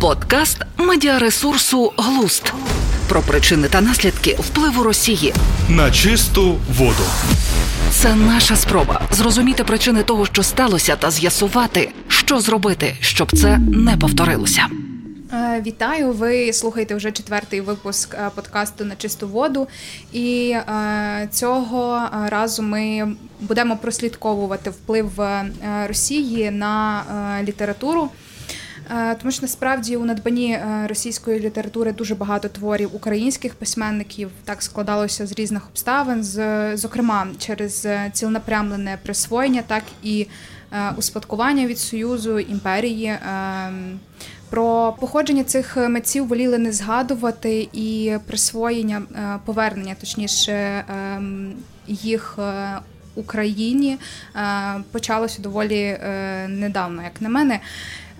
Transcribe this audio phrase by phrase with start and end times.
[0.00, 2.52] Подкаст медіаресурсу Глуст
[3.08, 5.34] про причини та наслідки впливу Росії
[5.68, 7.02] на чисту воду.
[7.90, 13.96] Це наша спроба зрозуміти причини того, що сталося, та з'ясувати, що зробити, щоб це не
[13.96, 14.66] повторилося.
[15.32, 16.12] Е, вітаю!
[16.12, 19.68] Ви слухаєте вже четвертий випуск е, подкасту на чисту воду,
[20.12, 25.10] і е, цього разу ми будемо прослідковувати вплив
[25.88, 27.02] Росії на
[27.42, 28.10] літературу.
[29.20, 30.58] Тому що насправді у надбанні
[30.88, 37.86] російської літератури дуже багато творів українських письменників так складалося з різних обставин, з зокрема через
[38.12, 40.26] цілнапрямлене присвоєння, так і
[40.96, 43.06] успадкування від союзу імперії.
[43.06, 44.00] Ем,
[44.50, 51.52] про походження цих митців воліли не згадувати і присвоєння е, повернення, точніше ем,
[51.86, 52.78] їх е,
[53.14, 53.98] Україні
[54.36, 54.38] е,
[54.92, 55.98] почалося доволі
[56.48, 57.60] недавно, як на мене.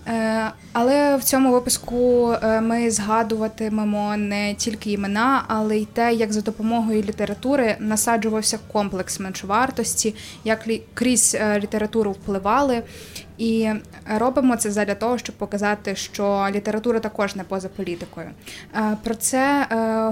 [0.07, 6.33] Е, але в цьому випуску е, ми згадуватимемо не тільки імена, але й те, як
[6.33, 12.83] за допомогою літератури насаджувався комплекс меншовартості, як крізь е, літературу впливали.
[13.37, 13.69] І
[14.17, 18.29] робимо це задля того, щоб показати, що література також не поза політикою.
[19.03, 19.67] Про це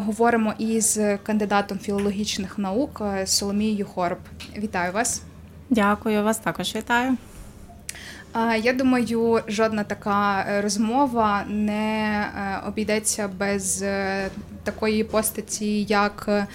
[0.05, 4.17] говоримо із кандидатом філологічних наук Соломією Хорб.
[4.57, 5.21] Вітаю вас!
[5.69, 7.17] Дякую, вас також вітаю.
[8.63, 14.29] Я думаю, жодна така е, розмова не е, обійдеться без е,
[14.63, 16.47] такої постаті, як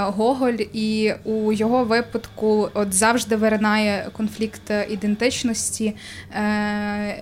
[0.00, 5.96] Гоголь, і у його випадку от завжди виринає конфлікт ідентичності.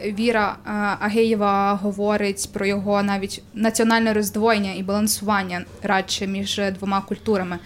[0.04, 0.56] Віра
[1.00, 7.58] Агеєва говорить про його навіть національне роздвоєння і балансування радше між двома культурами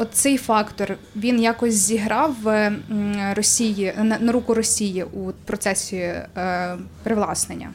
[0.00, 2.72] оцей фактор він якось зіграв в
[3.34, 6.26] Росії на, руку Росії у процесі е,
[7.02, 7.70] привласнення.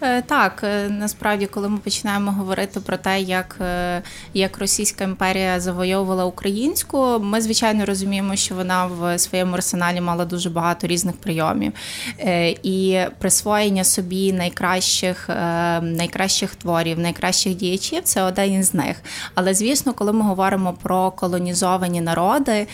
[0.00, 4.02] Е, так, е, насправді, коли ми починаємо говорити про те, як е,
[4.34, 10.50] як Російська імперія завойовувала українську, ми звичайно розуміємо, що вона в своєму арсеналі мала дуже
[10.50, 11.72] багато різних прийомів.
[12.62, 15.28] І присвоєння собі найкращих
[15.82, 18.96] найкращих творів, найкращих діячів це один із них.
[19.34, 22.66] Але звісно, коли ми говоримо про колонізовані народи,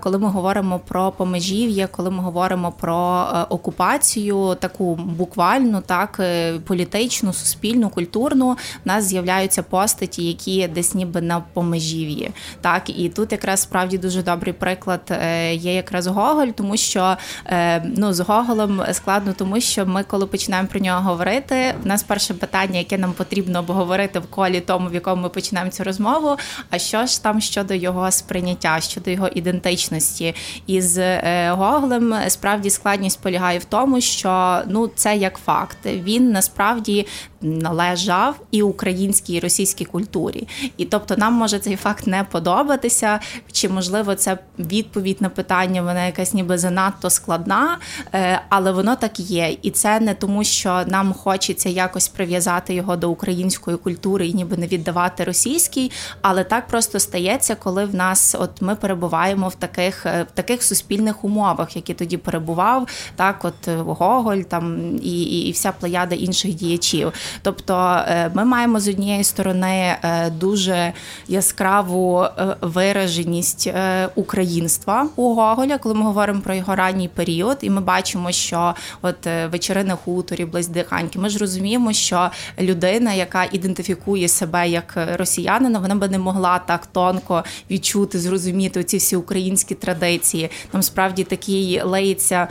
[0.00, 6.58] коли ми говоримо про помежів'я, коли ми говоримо про окупацію, таку буквальну так так е,
[6.58, 8.52] політичну, суспільну, культурну,
[8.84, 12.30] в нас з'являються постаті, які десь ніби на помежів'ї.
[12.60, 17.16] Так, і тут якраз справді дуже добрий приклад е, є якраз Гоголь, тому що
[17.46, 22.02] е, ну з Гоголем складно, тому що ми, коли починаємо про нього говорити, в нас
[22.02, 26.36] перше питання, яке нам потрібно обговорити в колі тому, в якому ми починаємо цю розмову.
[26.70, 30.34] А що ж там щодо його сприйняття, щодо його ідентичності?
[30.66, 31.20] І з
[31.50, 37.06] Гоголем справді складність полягає в тому, що ну це як факт він насправді
[37.44, 40.48] належав і українській і російській культурі.
[40.76, 43.20] І тобто нам може цей факт не подобатися,
[43.52, 47.78] чи можливо це відповідь на питання, вона якась ніби занадто складна,
[48.14, 49.56] е, але воно так є.
[49.62, 54.56] І це не тому, що нам хочеться якось прив'язати його до української культури і ніби
[54.56, 60.06] не віддавати російській, але так просто стається, коли в нас от ми перебуваємо в таких
[60.06, 65.52] е, в таких суспільних умовах, які тоді перебував, так от Гоголь там і, і, і
[65.52, 67.12] вся плеяда інших діячів.
[67.42, 70.92] Тобто е, ми маємо з однієї сторони е, дуже
[71.28, 73.70] яскраву е, вираженість
[74.14, 79.26] українства у Гоголя, коли ми говоримо про його ранній період, і ми бачимо, що от
[79.52, 85.94] вечори на хуторі, близдиханьки, ми ж розуміємо, що людина, яка ідентифікує себе як росіянина, вона
[85.94, 90.50] би не могла так тонко відчути, зрозуміти ці всі українські традиції.
[90.70, 92.48] Там справді такий леється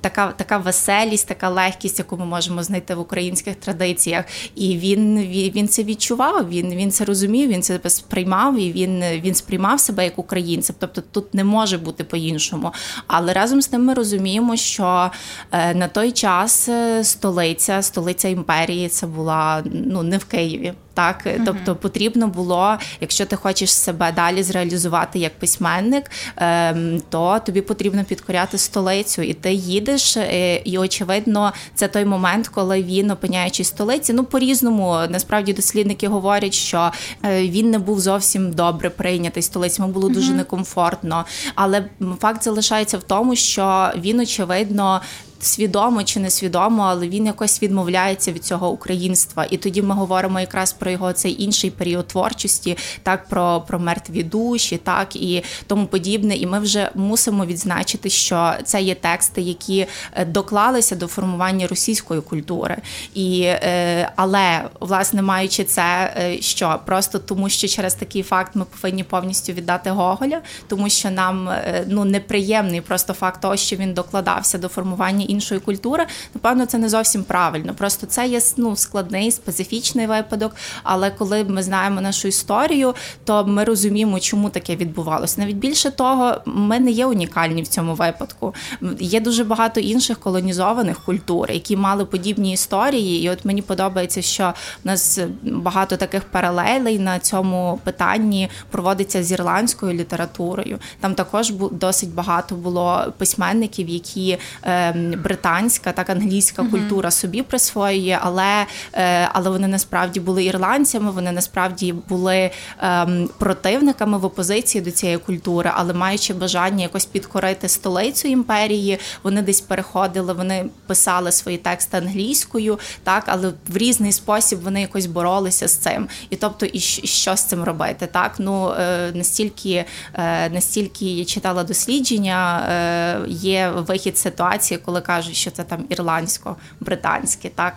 [0.00, 4.21] така, така веселість, така легкість, яку ми можемо знайти в українських традиціях.
[4.54, 5.18] І він
[5.54, 6.48] він це відчував.
[6.48, 10.76] Він він це розумів, він це сприймав і він він сприймав себе як українцем.
[10.78, 12.72] Тобто тут не може бути по-іншому.
[13.06, 15.10] Але разом з тим ми розуміємо, що
[15.52, 20.72] е, на той час е, столиця, столиця імперії, це була ну не в Києві.
[20.94, 27.38] Так, uh тобто потрібно було, якщо ти хочеш себе далі зреалізувати як письменник, ем, то
[27.46, 30.16] тобі потрібно підкоряти столицю, і ти їдеш.
[30.16, 34.12] Е, і очевидно, це той момент, коли він опиняючись в столиці.
[34.12, 36.92] Ну по різному насправді дослідники говорять, що
[37.24, 39.82] е, він не був зовсім добре прийнятий столиці.
[39.82, 41.24] Йому було дуже uh некомфортно.
[41.54, 41.84] Але
[42.20, 45.00] факт залишається в тому, що він очевидно
[45.44, 49.46] свідомо чи несвідомо, але він якось відмовляється від цього українства.
[49.50, 54.22] І тоді ми говоримо якраз про його цей інший період творчості, так про, про мертві
[54.22, 56.36] душі, так і тому подібне.
[56.36, 62.20] І ми вже мусимо відзначити, що це є тексти, які е, доклалися до формування російської
[62.20, 62.76] культури.
[63.14, 68.64] І, е, Але власне маючи це, е, що просто тому, що через такий факт ми
[68.64, 71.50] повинні повністю віддати Гоголя, тому що нам
[71.86, 76.06] ну неприємний просто факт того, що він докладався до формування іншої культури.
[76.34, 77.74] Напевно, це не зовсім правильно.
[77.74, 80.56] Просто це є ну, складний, специфічний випадок.
[80.82, 82.94] Але коли ми знаємо нашу історію,
[83.24, 85.40] то ми розуміємо, чому таке відбувалося.
[85.40, 88.54] Навіть більше того, ми не є унікальні в цьому випадку.
[89.00, 93.24] Є дуже багато інших колонізованих культур, які мали подібні історії.
[93.24, 99.32] І от мені подобається, що в нас багато таких паралелей на цьому питанні проводиться з
[99.32, 100.78] ірландською літературою.
[101.00, 104.92] Там також досить багато було письменників, які е,
[105.22, 111.94] британська, так англійська культура собі присвоює, але е, але вони насправді були ірландцями, вони насправді
[112.08, 112.50] були
[112.82, 113.06] е,
[113.38, 119.60] противниками в опозиції до цієї культури, але маючи бажання якось підкорити столицю імперії, вони десь
[119.60, 125.74] переходили, вони писали свої тексти англійською, так, але в різний спосіб вони якось боролися з
[125.76, 126.08] цим.
[126.30, 128.08] І тобто, і що з цим робити?
[128.12, 129.84] Так, ну е, настільки,
[130.14, 137.50] е, настільки я читала дослідження, е, є вихід ситуації, коли кажуть, що це там ірландсько-британські
[137.54, 137.74] так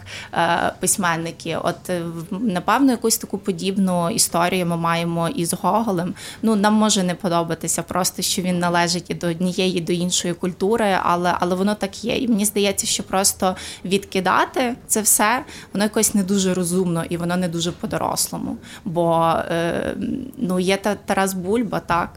[0.80, 1.58] письменники.
[1.64, 1.92] От
[2.32, 6.14] напевно, якусь таку подібну історію ми маємо із Гоголем.
[6.42, 10.34] Ну нам може не подобатися просто, що він належить і до однієї, і до іншої
[10.34, 12.18] культури, але але воно так є.
[12.18, 13.56] І мені здається, що просто
[13.86, 18.58] відкидати це все, воно якось не дуже розумно і воно не дуже по-дорослому.
[18.86, 19.96] Бо е,
[20.38, 22.10] ну є та Тарас Бульба, так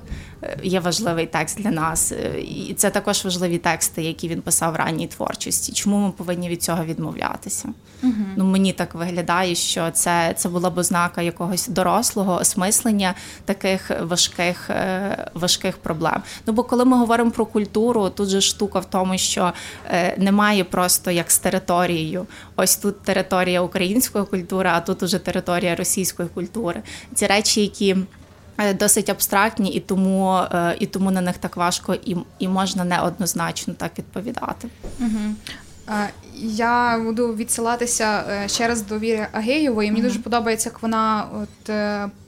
[0.62, 5.06] є важливий текст для нас, і це також важливі тексти, які він писав в ранній
[5.06, 5.72] творчості.
[5.72, 7.68] Чому ми повинні від цього відмовлятися?
[8.02, 8.12] Угу.
[8.36, 13.14] Ну мені так виглядає, що це це була б ознака якогось дорослого осмислення
[13.44, 16.22] таких важких е, важких проблем.
[16.46, 19.52] Ну бо коли ми говоримо про культуру, тут же штука в тому, що
[19.90, 22.26] е, немає просто як з територією.
[22.56, 26.82] Ось тут територія української культури, а тут уже територія російської культури.
[27.14, 28.17] Ці речі, які Е,
[28.78, 33.74] досить абстрактні, і тому е, і тому на них так важко і і можна неоднозначно
[33.74, 34.68] так відповідати.
[35.00, 35.34] Угу.
[36.40, 39.90] Я буду відсилатися е, ще раз до Віри Агеєвої.
[39.90, 40.08] Мені mm-hmm.
[40.08, 41.70] дуже подобається, як вона от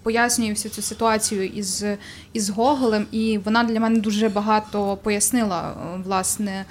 [0.02, 1.84] пояснює всю цю ситуацію із
[2.32, 5.74] із Гоголем, і вона для мене дуже багато пояснила
[6.04, 6.64] власне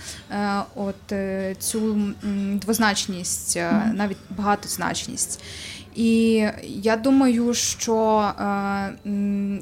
[0.75, 1.13] от
[1.59, 1.97] цю
[2.55, 3.93] двозначність, mm-hmm.
[3.93, 5.41] навіть багатозначність.
[5.95, 8.93] І я думаю, що е,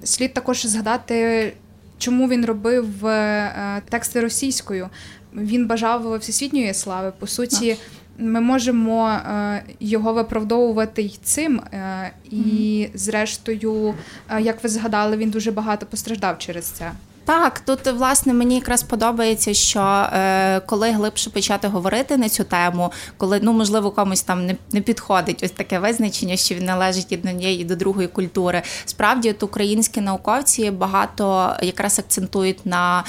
[0.03, 1.53] слід також згадати,
[1.97, 4.89] чому він робив е, тексти російською.
[5.37, 7.13] Він бажав всесвітньої слави.
[7.19, 7.77] По суті,
[8.17, 11.59] ми можемо е, його виправдовувати й цим.
[11.59, 13.93] Е, і, зрештою,
[14.29, 16.91] е, як ви згадали, він дуже багато постраждав через це.
[17.27, 22.91] Так, тут власне мені якраз подобається, що е, коли глибше почати говорити на цю тему,
[23.17, 27.25] коли ну можливо комусь там не не підходить ось таке визначення, що він належить від
[27.25, 28.61] однієї до другої культури.
[28.85, 33.03] Справді, от українські науковці багато якраз акцентують на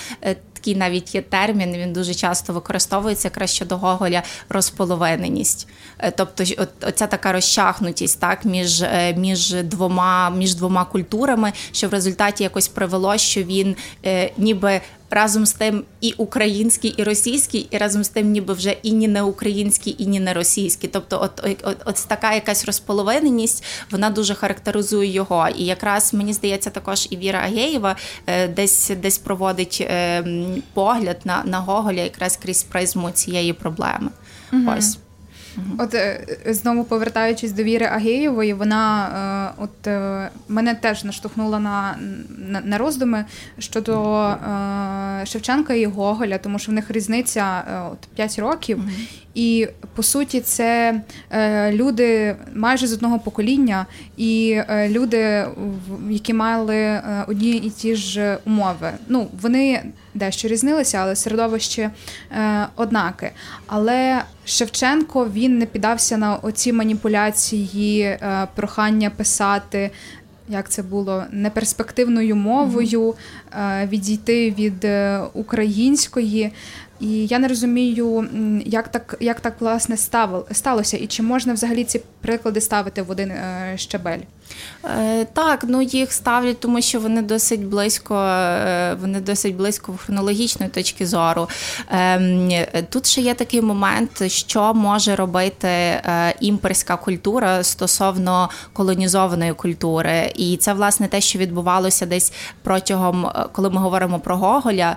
[0.58, 5.69] такий навіть є термін, він дуже часто використовується якраз щодо Гоголя розполовиненість.
[5.99, 6.44] Е, тобто,
[6.82, 12.69] оця така розчахнутість так, між е, між, двома між двома культурами, що в результаті якось
[12.69, 18.08] привело, що він е, ніби разом з тим і український, і російський, і разом з
[18.08, 20.90] тим, ніби вже і ні не український, і ні не російський.
[20.93, 25.49] Тобто, от, от, от, от така якась розполовиненість, вона дуже характеризує його.
[25.56, 30.25] І якраз мені здається, також і Віра Агеєва е, десь десь проводить е,
[30.75, 34.11] погляд на, на Гоголя якраз крізь призму цієї проблеми.
[34.52, 34.73] Угу.
[34.78, 34.99] Ось.
[35.78, 39.09] От е, знову повертаючись до Віри Агеєвої, вона
[39.59, 41.97] е, от е, мене теж наштовхнула на
[42.38, 43.25] на, на роздуми
[43.59, 44.35] щодо
[45.25, 48.81] Шевченка і Гоголя, тому що в них різниця от 5 років.
[49.35, 51.00] І по суті, це
[51.71, 53.87] люди майже з одного покоління,
[54.17, 55.47] і люди,
[56.11, 58.90] які мали одні і ті ж умови.
[59.09, 59.83] Ну вони
[60.18, 61.90] дещо різнилися, але середовище
[62.32, 63.32] е, однаке.
[63.66, 69.90] Але Шевченко він не піддався на оці маніпуляції, е, прохання писати.
[70.48, 73.14] Як це було неперспективною мовою,
[73.52, 76.52] е, відійти від е, української.
[77.00, 78.28] І я не розумію,
[78.66, 79.96] як так як так власне
[80.52, 84.18] сталося, і чи можна взагалі ці приклади ставити в один е, щабель.
[84.85, 89.97] Е, так, ну їх ставлять, тому що вони досить близько, е, вони досить близько в
[89.97, 91.49] хронологічної точки зору.
[91.88, 92.50] Ем,
[92.90, 100.57] тут ще є такий момент, що може робити е, імперська культура стосовно колонізованої культури, і
[100.57, 104.97] це власне те, що відбувалося десь протягом, коли ми говоримо про Гоголя,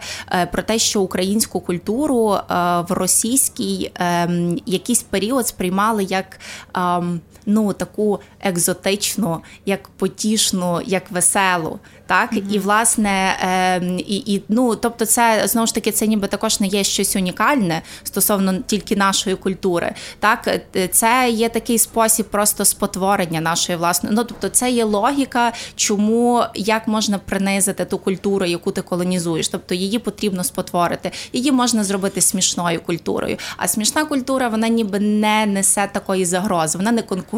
[0.51, 6.39] про те, що українську культуру в російській ем, якийсь період сприймали як.
[7.45, 11.79] Ну таку екзотичну, як потішну, як веселу
[12.12, 12.51] так mm-hmm.
[12.51, 16.67] і власне е, і, і ну тобто, це знову ж таки це ніби також не
[16.67, 19.93] є щось унікальне стосовно тільки нашої культури.
[20.19, 24.15] Так, е, це є такий спосіб просто спотворення нашої власної.
[24.15, 29.48] Ну тобто, це є логіка, чому як можна принизити ту культуру, яку ти колонізуєш.
[29.48, 31.12] Тобто її потрібно спотворити.
[31.33, 33.38] Її можна зробити смішною культурою.
[33.57, 37.30] А смішна культура вона ніби не несе такої загрози, вона не конкурує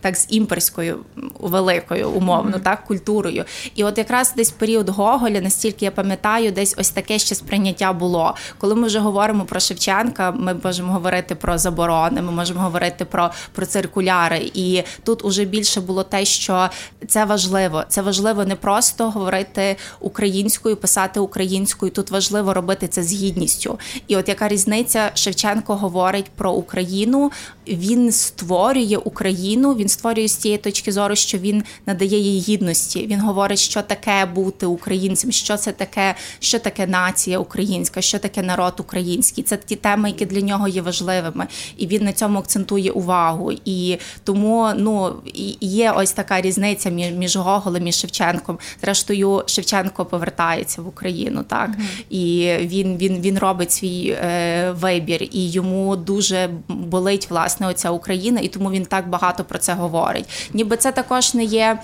[0.00, 0.98] так з імперською
[1.40, 2.62] великою умовно, mm-hmm.
[2.62, 3.44] так культурою.
[3.74, 7.92] І от от якраз десь період Гоголя, настільки я пам'ятаю, десь ось таке ще сприйняття
[7.92, 8.34] було.
[8.58, 13.30] Коли ми вже говоримо про Шевченка, ми можемо говорити про заборони, ми можемо говорити про
[13.52, 14.50] про циркуляри.
[14.54, 16.68] І тут уже більше було те, що
[17.08, 17.84] це важливо.
[17.88, 21.92] Це важливо не просто говорити українською, писати українською.
[21.92, 23.78] Тут важливо робити це з гідністю.
[24.08, 27.32] І от яка різниця Шевченко говорить про Україну,
[27.68, 33.06] він створює Україну, він створює з тієї точки зору, що він надає їй гідності.
[33.06, 38.42] Він говорить, що таке бути українцем, що це таке, що таке нація українська, що таке
[38.42, 39.44] народ український.
[39.44, 41.46] Це ті теми, які для нього є важливими,
[41.76, 43.52] і він на цьому акцентує увагу.
[43.64, 45.12] І тому ну
[45.60, 48.58] є ось така різниця між Гоголем і Шевченком.
[48.80, 51.70] Зрештою, Шевченко повертається в Україну, так
[52.10, 58.40] і він він, він робить свій е, вибір, і йому дуже болить власне оця Україна,
[58.40, 60.50] і тому він так багато про це говорить.
[60.52, 61.78] Ніби це також не є.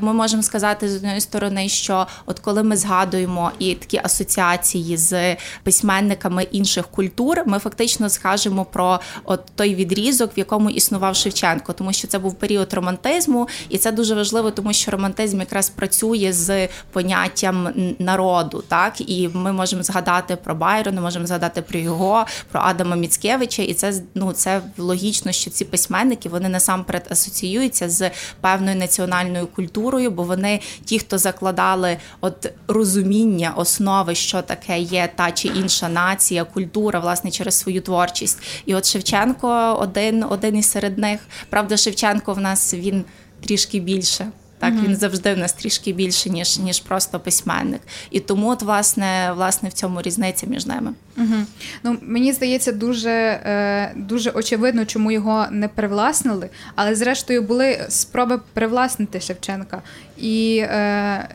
[0.00, 5.36] Ми можемо сказати з однієї сторони, що от коли ми згадуємо і такі асоціації з
[5.62, 11.92] письменниками інших культур, ми фактично скажемо про от той відрізок, в якому існував Шевченко, тому
[11.92, 16.68] що це був період романтизму, і це дуже важливо, тому що романтизм якраз працює з
[16.92, 17.68] поняттям
[17.98, 23.62] народу, так і ми можемо згадати про Байрона, можемо згадати про його, про Адама Міцкевича,
[23.62, 30.10] і це ну це логічно, що ці письменники вони насамперед асоціюються з певною національною культурою,
[30.10, 36.44] бо вони ті, хто закладали от розуміння основи, що таке є та чи інша нація,
[36.44, 38.38] культура, власне, через свою творчість.
[38.66, 41.20] І от Шевченко один, один із серед них.
[41.50, 43.04] Правда, Шевченко в нас він
[43.40, 44.26] трішки більше.
[44.58, 47.80] Так, mm він завжди в нас трішки більше, ніж ніж просто письменник.
[48.10, 50.92] І тому, от, власне, власне, в цьому різниця між ними.
[51.18, 51.44] mm
[51.82, 58.40] Ну, Мені здається, дуже е, дуже очевидно, чому його не привласнили, але зрештою були спроби
[58.52, 59.82] привласнити Шевченка.
[60.16, 61.28] І е,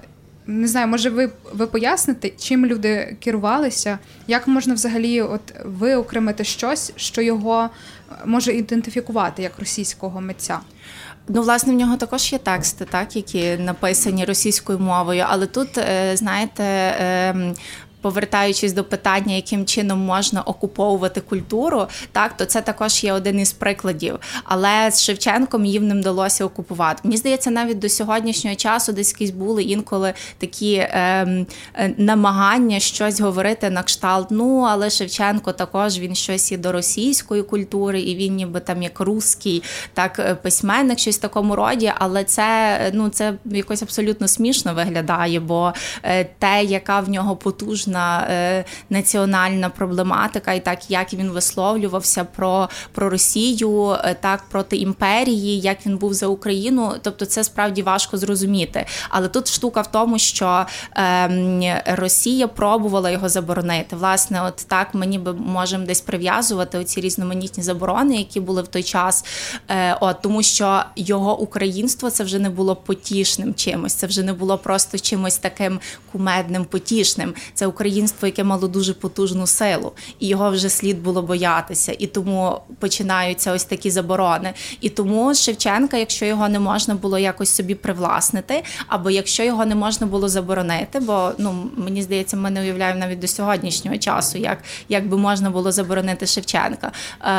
[0.48, 6.94] не знаю, може, ви ви поясните, чим люди керувалися, як можна взагалі от виокремити щось,
[6.96, 7.70] що його
[8.26, 10.60] може ідентифікувати як російського митця?
[11.34, 16.18] Ну, власне, в нього також є тексти, так які написані російською мовою, але тут, е,
[16.18, 16.64] знаєте,
[17.00, 17.54] ем,
[18.02, 23.52] повертаючись до питання, яким чином можна окуповувати культуру, так то це також є один із
[23.52, 24.20] прикладів.
[24.44, 27.02] Але з Шевченком їм не вдалося окупувати.
[27.04, 33.22] Мені здається, навіть до сьогоднішнього часу десь якісь були інколи такі ем, е, намагання щось
[33.22, 34.28] говорити на кшталт.
[34.32, 39.00] Ну але Шевченко також він щось і до російської культури, і він ніби там як
[39.00, 41.94] русський, так е, письменник, щось в такому роді.
[41.96, 47.91] Але це ну це якось абсолютно смішно виглядає, бо е, те, яка в нього потужна
[47.92, 54.78] потужна е, національна проблематика, і так як він висловлювався про про Росію, е, так проти
[54.78, 56.94] імперії, як він був за Україну.
[57.02, 58.86] Тобто, це справді важко зрозуміти.
[59.10, 60.66] Але тут штука в тому, що
[60.98, 63.96] е, Росія пробувала його заборонити.
[63.96, 68.84] Власне, от так мені би можемо десь прив'язувати оці різноманітні заборони, які були в той
[68.84, 69.26] час.
[69.70, 74.34] Е, от тому, що його українство це вже не було потішним чимось, це вже не
[74.34, 75.80] було просто чимось таким
[76.12, 77.34] кумедним, потішним.
[77.54, 81.96] Це українство, яке мало дуже потужну силу, і його вже слід було боятися.
[82.00, 84.54] І тому починаються ось такі заборони.
[84.82, 89.76] І тому Шевченка, якщо його не можна було якось собі привласнити, або якщо його не
[89.76, 94.58] можна було заборонити, бо ну мені здається, ми не уявляємо навіть до сьогоднішнього часу, як
[94.90, 96.92] як би можна було заборонити Шевченка.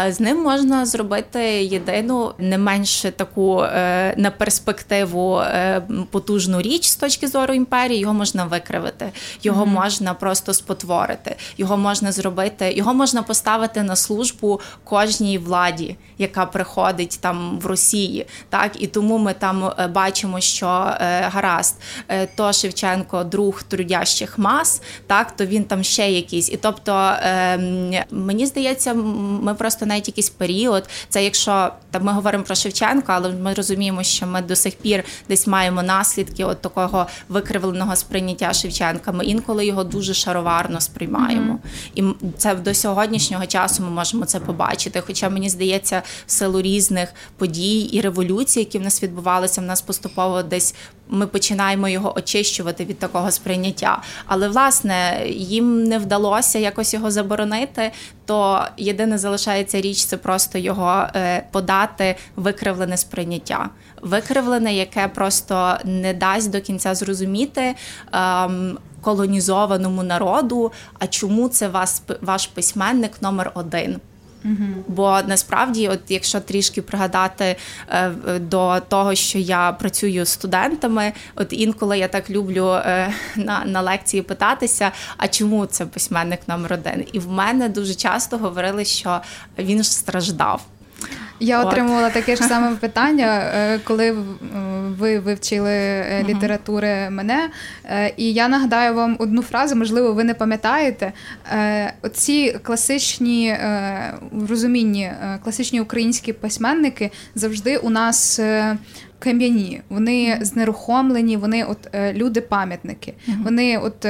[0.08, 6.96] З ним можна зробити єдину не менше таку е, на перспективу е, потужну річ з
[6.96, 8.00] точки зору імперії.
[8.00, 9.82] Його можна викривити, його mm-hmm.
[9.82, 11.36] можна просто просто спотворити.
[11.58, 18.26] Його можна зробити, його можна поставити на службу кожній владі, яка приходить там в Росії.
[18.48, 21.76] Так і тому ми там е, бачимо, що е, гаразд,
[22.08, 26.50] е, то Шевченко, друг трудящих мас, так то він там ще якийсь.
[26.50, 30.88] І тобто ем, мені здається, ми просто навіть якийсь період.
[31.08, 35.04] Це якщо там ми говоримо про Шевченка, але ми розуміємо, що ми до сих пір
[35.28, 39.12] десь маємо наслідки от такого викривленого сприйняття Шевченка.
[39.12, 41.58] Ми інколи його дуже шароварно сприймаємо,
[41.96, 42.14] mm-hmm.
[42.30, 45.02] і це до сьогоднішнього часу ми можемо це побачити.
[45.06, 49.82] Хоча мені здається, в силу різних подій і революцій, які в нас відбувалися, в нас
[49.82, 50.74] поступово десь
[51.08, 54.02] ми починаємо його очищувати від такого сприйняття.
[54.26, 57.92] Але власне їм не вдалося якось його заборонити.
[58.24, 63.70] То єдине залишається річ це просто його е, подати викривлене сприйняття,
[64.02, 67.74] викривлене, яке просто не дасть до кінця зрозуміти.
[68.12, 74.00] Ем, колонізованому народу, а чому це вас ваш письменник номер один?
[74.44, 74.84] Угу.
[74.88, 77.56] Бо насправді, от якщо трішки пригадати
[77.88, 83.64] е, до того, що я працюю з студентами, от інколи я так люблю е, на
[83.64, 87.04] на лекції питатися, а чому це письменник номер один?
[87.12, 89.20] І в мене дуже часто говорили, що
[89.58, 90.62] він ж страждав.
[91.42, 91.66] Я От.
[91.66, 94.16] отримувала таке ж саме питання, е, коли
[94.98, 97.50] ви вивчили е, літератури мене.
[97.84, 101.12] Е, і я нагадаю вам одну фразу, можливо, ви не пам'ятаєте.
[102.02, 103.56] Оці класичні
[104.32, 105.12] в розумінні,
[105.44, 108.40] класичні українські письменники завжди у нас.
[109.18, 113.14] Кам'яні, вони знерухомлені, вони от люди-пам'ятники.
[113.44, 114.06] Вони от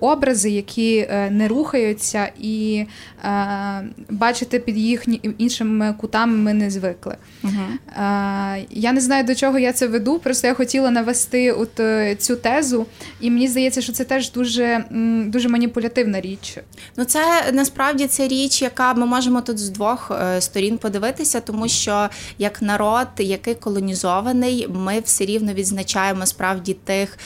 [0.00, 2.86] образи, які е, не рухаються, і
[3.24, 7.16] е, бачити під їхні іншими кутами ми не звикли.
[7.44, 7.52] Угу.
[8.70, 11.80] Я не знаю, до чого я це веду, просто я хотіла навести от
[12.18, 12.86] цю тезу,
[13.20, 14.84] і мені здається, що це теж дуже
[15.26, 16.58] дуже маніпулятивна річ.
[16.96, 17.20] Ну, це
[17.52, 23.08] насправді це річ, яка ми можемо тут з двох сторін подивитися, тому що як народ,
[23.18, 27.18] який колонізований, ми все рівно відзначаємо справді тих,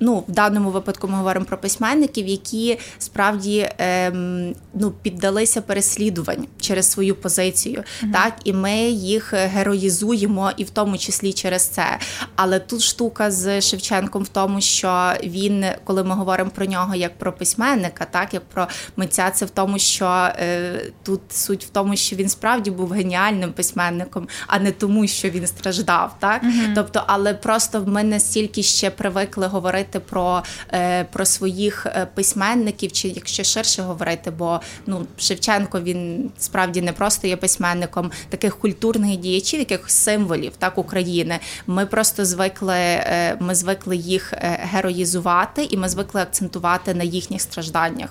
[0.00, 6.90] ну в даному випадку ми говоримо про письменників, які справді ем, ну, піддалися переслідувань через
[6.90, 7.78] свою позицію.
[7.82, 8.12] Mm-hmm.
[8.12, 11.98] Так, і ми їх героїзуємо, і в тому числі через це.
[12.36, 17.18] Але тут штука з Шевченком в тому, що він, коли ми говоримо про нього як
[17.18, 21.96] про письменника, так як про митця, це в тому, що е, тут суть в тому,
[21.96, 26.16] що він справді був геніальним письменником, а не тому, що він страждав.
[26.18, 26.74] Так, mm-hmm.
[26.74, 30.42] тобто, але просто ми настільки ще привикли говорити про,
[30.72, 36.82] е, про свої своїх е, письменників, чи якщо ширше говорити, бо ну Шевченко він справді
[36.82, 41.38] не просто є письменником таких культурних діячів, якихось символів так України.
[41.66, 47.40] Ми просто звикли, е, ми звикли їх е, героїзувати, і ми звикли акцентувати на їхніх
[47.40, 48.10] стражданнях.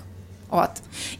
[0.50, 0.70] От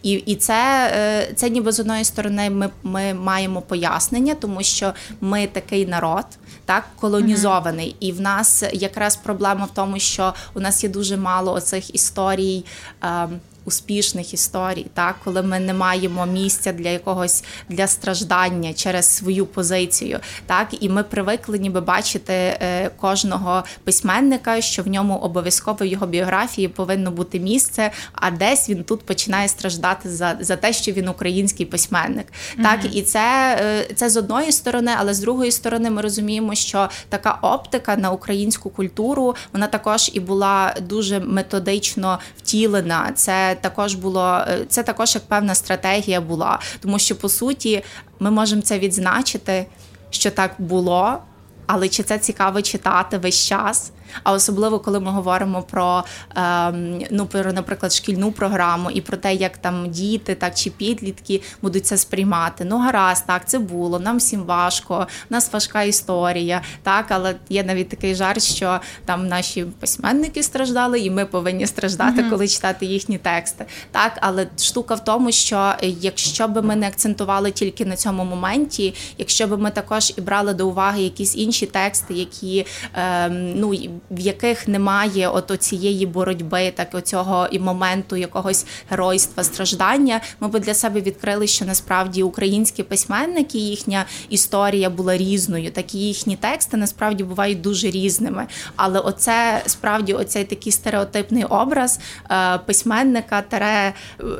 [0.03, 5.47] і і це це ніби з одної сторони ми ми маємо пояснення, тому що ми
[5.47, 6.25] такий народ,
[6.65, 8.09] так колонізований, mm-hmm.
[8.09, 12.65] і в нас якраз проблема в тому, що у нас є дуже мало оцих історій.
[13.05, 13.29] Е,
[13.65, 20.21] успішних історій, так коли ми не маємо місця для якогось для страждання через свою позицію,
[20.47, 26.07] так і ми привикли, ніби бачити е, кожного письменника, що в ньому обов'язково в його
[26.07, 31.09] біографії повинно бути місце, а десь він тут починає страждати за за те, що він
[31.09, 32.27] український письменник.
[32.27, 32.63] Mm-hmm.
[32.63, 36.89] Так і це, е, це з одної сторони, але з другої сторони, ми розуміємо, що
[37.09, 43.13] така оптика на українську культуру вона також і була дуже методично втілена.
[43.15, 47.85] Це також було е, це також як певна стратегія була, тому що по суті
[48.21, 49.67] ми можемо це відзначити,
[50.11, 51.19] що так було,
[51.67, 53.93] але чи це цікаво читати весь час?
[54.23, 56.05] А особливо, коли ми говоримо про
[56.37, 61.43] ем, ну про, наприклад, шкільну програму і про те, як там діти, так чи підлітки
[61.63, 62.65] будуть це сприймати.
[62.65, 63.99] Ну гаразд, так це було.
[63.99, 69.29] Нам всім важко, у нас важка історія, так, але є навіть такий жарт, що там
[69.29, 72.31] наші письменники страждали, і ми повинні страждати, mm-hmm.
[72.31, 73.65] коли читати їхні тексти.
[73.91, 78.95] Так, але штука в тому, що якщо би ми не акцентували тільки на цьому моменті,
[79.19, 83.75] якщо би ми також і брали до уваги якісь інші тексти, які ем, ну
[84.11, 90.61] в яких немає от цієї боротьби, так оцього і моменту якогось геройства, страждання, ми би
[90.61, 96.77] для себе відкрили, що насправді українські письменники, їхня історія була різною, так і їхні тексти
[96.77, 98.47] насправді бувають дуже різними.
[98.77, 103.93] Але оце справді оцей такий стереотипний образ е, письменника тере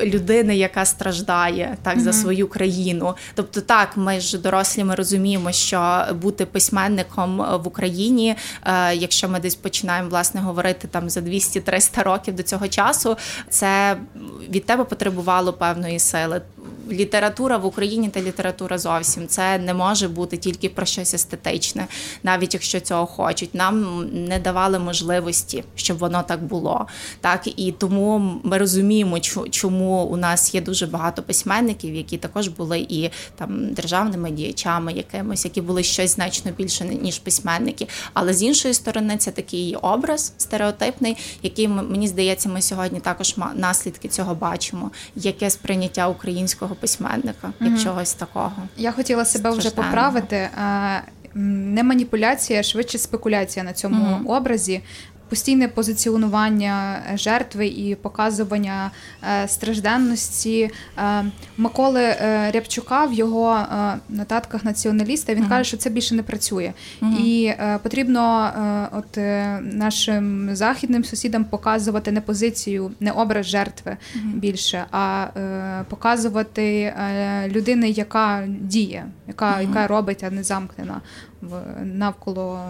[0.05, 3.15] людини, яка страждає так за свою країну.
[3.35, 9.41] Тобто, так, ми ж дорослі, ми розуміємо, що бути письменником в Україні, е, якщо ми
[9.41, 13.17] десь починаємо власне говорити там за 200-300 років до цього часу,
[13.49, 13.97] це
[14.51, 16.41] від тебе потребувало певної сили
[16.91, 21.87] література в Україні та література зовсім це не може бути тільки про щось естетичне,
[22.23, 23.55] навіть якщо цього хочуть.
[23.55, 26.87] Нам не давали можливості, щоб воно так було.
[27.21, 32.87] Так і тому ми розуміємо, чому у нас є дуже багато письменників, які також були
[32.89, 37.89] і там державними діячами, якимось, які були щось значно більше ніж письменники.
[38.15, 44.09] Але з іншої сторони, це такий образ стереотипний, який мені здається, ми сьогодні також наслідки
[44.09, 44.91] цього бачимо.
[45.17, 48.53] Яке сприйняття українського письменника, як чогось такого.
[48.77, 50.49] Я хотіла себе вже поправити.
[51.35, 54.81] Не маніпуляція, а швидше спекуляція на цьому mm образі
[55.33, 58.91] постійне позиціонування жертви і показування
[59.23, 61.25] е, стражденності е,
[61.57, 63.67] Миколи е, Рябчука в його
[64.09, 65.49] нотатках націоналіста він uh-huh.
[65.49, 67.19] каже, що це більше не працює, uh-huh.
[67.19, 68.53] і потрібно
[68.93, 69.17] от
[69.61, 74.35] нашим західним сусідам показувати не позицію, не образ жертви uh-huh.
[74.35, 75.27] більше, а
[75.89, 76.95] показувати
[77.49, 81.01] людини, яка діє, яка, яка робить, а не замкнена
[81.85, 82.61] навколо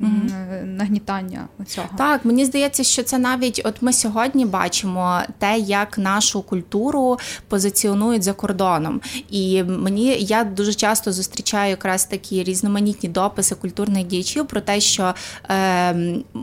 [0.00, 0.64] mm-hmm.
[0.64, 1.88] нагнітання цього.
[1.98, 8.22] Так, мені здається, що це навіть от ми сьогодні бачимо те, як нашу культуру позиціонують
[8.22, 9.00] за кордоном.
[9.30, 15.14] І мені я дуже часто зустрічаю якраз такі різноманітні дописи культурних діячів про те, що
[15.50, 15.94] е,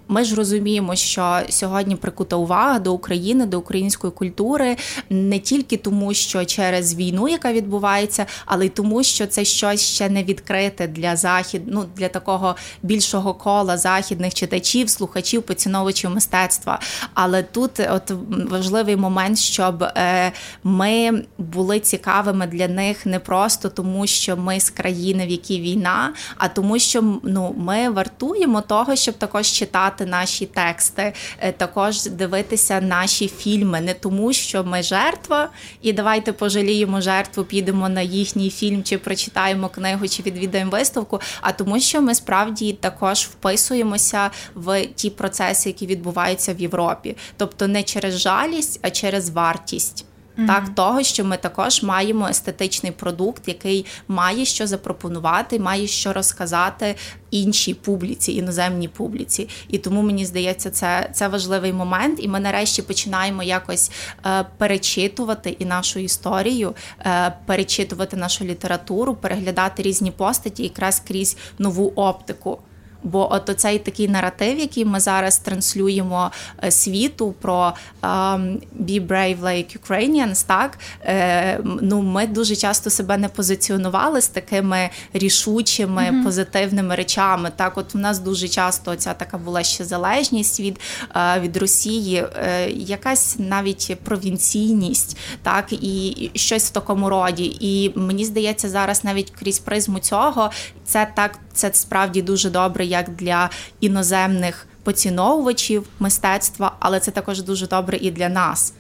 [0.08, 4.78] ми ж розуміємо, що сьогодні прикута увага до України, до української культури
[5.10, 10.10] не тільки тому, що через війну, яка відбувається, але й тому, що це щось ще
[10.10, 16.80] не відкрите для захід ну для такого більшого кола західних читачів, слухачів, поціновувачів мистецтва.
[17.14, 20.32] Але тут от важливий момент, щоб е,
[20.64, 26.14] ми були цікавими для них не просто тому, що ми з країни, в якій війна,
[26.38, 32.82] а тому, що ну ми вартуємо того, щоб також читати наші тексти, е, також дивитися
[32.82, 35.50] наші фільми, не тому, що ми жертва,
[35.82, 41.22] і давайте пожаліємо жертву, підемо на їхній фільм, чи прочитаємо книгу, чи відвідаємо виставку.
[41.42, 47.18] А тому тому що ми справді також вписуємося в ті процеси, які відбуваються в Європі,
[47.38, 50.07] тобто не через жалість, а через вартість.
[50.38, 50.48] Mm-hmm.
[50.48, 56.96] Так, того, що ми також маємо естетичний продукт, який має що запропонувати, має що розказати
[57.32, 59.50] іншій публіці, іноземній публіці.
[59.68, 62.20] І тому мені здається, це це важливий момент.
[62.22, 63.92] І ми нарешті починаємо якось
[64.26, 71.94] е, перечитувати і нашу історію, е, перечитувати нашу літературу, переглядати різні постаті, якраз крізь нову
[71.96, 72.60] оптику.
[73.08, 76.32] Бо от оцей такий наратив, який ми зараз транслюємо
[76.64, 83.18] е, світу про um, «Be brave like Ukrainians», так е, ну ми дуже часто себе
[83.18, 86.24] не позиціонували з такими рішучими mm-hmm.
[86.24, 87.52] позитивними речами.
[87.56, 90.80] Так, от у нас дуже часто ця така була ще залежність від
[91.16, 92.24] е, від Росії,
[92.70, 97.58] якась навіть провінційність, так і щось в такому роді.
[97.60, 100.52] І мені здається, зараз навіть крізь призму цього
[100.88, 107.68] це так, це справді дуже добре, як для іноземних поціновувачів мистецтва, але це також дуже
[107.68, 108.74] добре і для нас.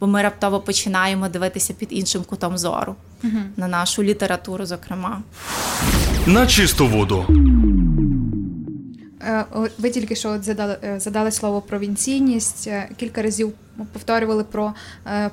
[0.00, 3.38] Бо ми раптово починаємо дивитися під іншим кутом зору угу.
[3.56, 5.22] на нашу літературу, зокрема.
[6.26, 7.26] На чисту воду.
[9.26, 9.44] Е,
[9.78, 12.66] ви тільки що от задали е, задали слово провінційність.
[12.66, 13.52] Е, кілька разів
[13.92, 14.74] повторювали про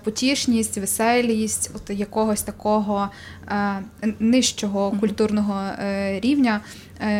[0.03, 3.09] потішність, веселість, от якогось такого
[4.19, 5.63] нижчого культурного
[6.19, 6.61] рівня,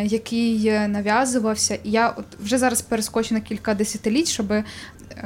[0.04, 1.76] який нав'язувався.
[1.84, 4.54] І я от вже зараз перескочу на кілька десятиліть, щоб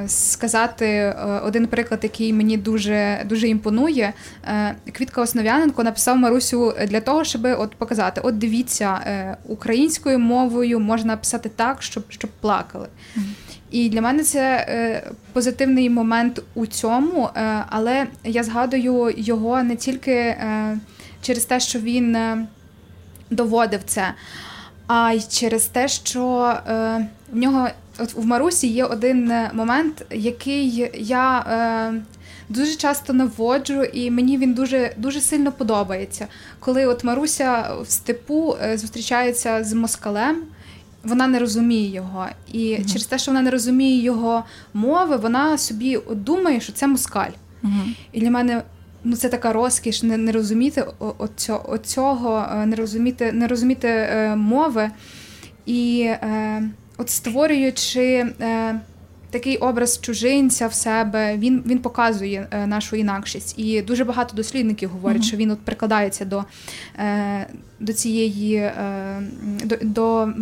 [0.07, 4.13] сказати е, один приклад, який мені дуже дуже імпонує.
[4.47, 10.79] Е, Квітка Основ'яненко написав Марусю для того, щоб от показати: от дивіться, е, українською мовою
[10.79, 12.87] можна писати так, щоб щоб плакали.
[13.71, 17.29] І для мене це позитивний момент у цьому,
[17.69, 20.35] але я згадую його не тільки
[21.21, 22.17] через те, що він
[23.29, 24.13] доводив це,
[24.87, 26.53] а й через те, що
[27.31, 27.69] в нього
[27.99, 32.01] от в Марусі є один е, момент, який я е,
[32.49, 36.27] дуже часто наводжу, і мені він дуже дуже сильно подобається.
[36.59, 40.37] Коли от Маруся в степу е, зустрічається з москалем.
[41.03, 45.57] Вона не розуміє його, і mm через те, що вона не розуміє його мови, вона
[45.57, 47.31] собі думає, що це москаль.
[47.63, 48.63] mm І для мене
[49.03, 50.85] ну це така розкіш не не розуміти
[51.67, 54.91] оцього, е, не розуміти, не розуміти е, мови.
[55.65, 56.63] І е,
[57.03, 58.03] от створюючи
[58.41, 58.79] е,
[59.29, 63.59] такий образ чужинця в себе, він він показує е, нашу інакшість.
[63.59, 65.25] І дуже багато дослідників говорять, mm-hmm.
[65.25, 66.43] що він от прикладається до
[66.99, 67.47] е,
[67.79, 68.73] до цієї е,
[69.63, 70.33] до, до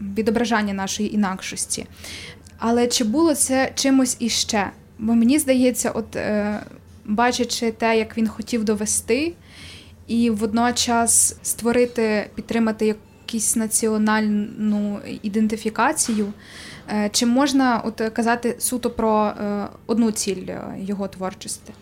[0.00, 1.86] відображання нашої інакшості.
[2.58, 4.70] Але чи було це чимось іще?
[4.98, 6.60] Бо мені здається, от е,
[7.04, 9.32] бачачи те, як він хотів довести,
[10.06, 12.94] і водночас створити, підтримати
[13.26, 16.32] якусь національну ідентифікацію,
[16.92, 21.72] е, чи можна от казати суто про е, одну ціль е, його творчості?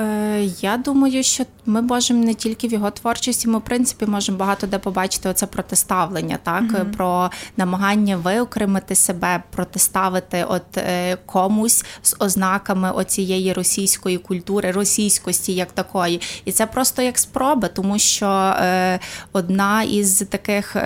[0.00, 4.38] Е, я думаю, що ми можемо не тільки в його творчості, ми в принципі можемо
[4.38, 6.96] багато де побачити оце протиставлення, так mm-hmm.
[6.96, 15.72] про намагання виокремити себе, протиставити от е, комусь з ознаками оцієї російської культури, російськості як
[15.72, 19.00] такої, і це просто як спроба, тому що е,
[19.32, 20.76] одна із таких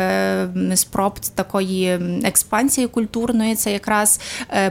[0.74, 4.20] спроб такої експансії культурної це якраз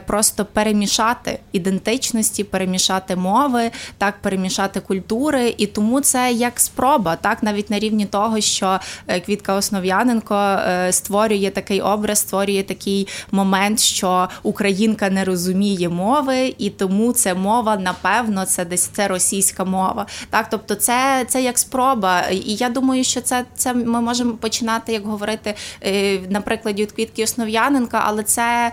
[0.05, 7.69] просто перемішати ідентичності, перемішати мови, так перемішати культури, і тому це як спроба, так навіть
[7.69, 14.29] на рівні того, що е, Квітка Основ'яненко е, створює такий образ, створює такий момент, що
[14.43, 20.05] українка не розуміє мови, і тому це мова, напевно, це десь це російська мова.
[20.29, 22.21] Так, тобто, це це як спроба.
[22.31, 25.53] І я думаю, що це це ми можемо починати як говорити
[25.85, 28.71] е, на прикладі Квітки Основ'яненка, але це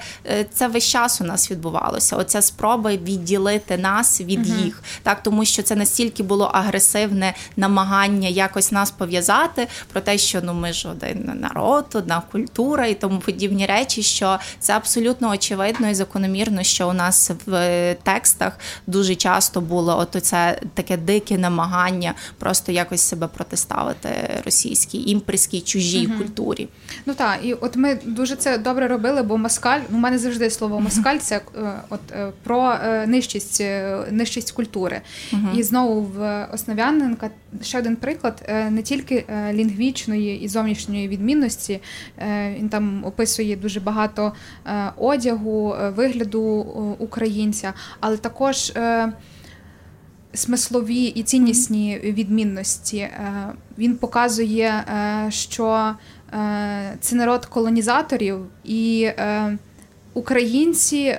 [0.53, 2.17] це весь час у нас відбувалося.
[2.17, 4.59] Оця спроба відділити нас від угу.
[4.65, 10.41] їх, так тому що це настільки було агресивне намагання якось нас пов'язати про те, що
[10.43, 15.91] ну ми ж один народ, одна культура і тому подібні речі, що це абсолютно очевидно
[15.91, 22.15] і закономірно, що у нас в текстах дуже часто було от це таке дике намагання
[22.39, 24.09] просто якось себе протиставити
[24.45, 26.19] російській імперській чужій угу.
[26.19, 26.69] культурі.
[27.07, 30.81] Ну так, і от ми дуже це добре робили, бо москаль, у мене завжди слово
[30.81, 33.63] москаль це е, от е, про е, нижчість,
[34.11, 35.01] нижчість культури.
[35.33, 35.43] Угу.
[35.57, 37.31] І знову в Основ'яненка
[37.63, 41.81] ще один приклад не тільки лінгвічної і зовнішньої відмінності.
[42.59, 44.33] Він там описує дуже багато
[44.97, 46.43] одягу, вигляду
[46.99, 48.73] українця, але також.
[50.35, 53.09] Смислові і ціннісні відмінності
[53.79, 54.85] він показує,
[55.29, 55.95] що
[57.01, 59.11] це народ колонізаторів, і
[60.15, 61.17] українці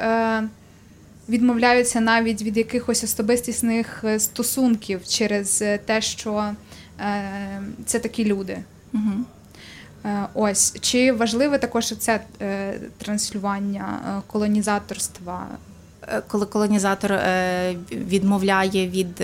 [1.32, 6.52] відмовляються навіть від якихось особистісних е, стосунків через е, те, що
[7.00, 7.32] е,
[7.86, 8.58] це такі люди.
[8.94, 9.12] Угу.
[10.34, 12.22] Ось чи важливе також це
[12.98, 15.48] транслювання колонізаторства?
[16.28, 17.20] Коли колонізатор
[17.92, 19.24] відмовляє від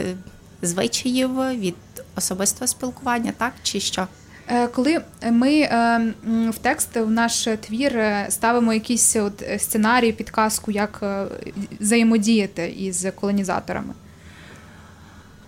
[0.61, 1.75] звичаїв, від
[2.15, 4.07] особистого спілкування, так чи що?
[4.49, 5.99] Е, коли ми е,
[6.49, 11.03] в текст в наш твір е, ставимо якийсь от сценарій, підказку, як
[11.79, 13.93] взаємодіяти із колонізаторами.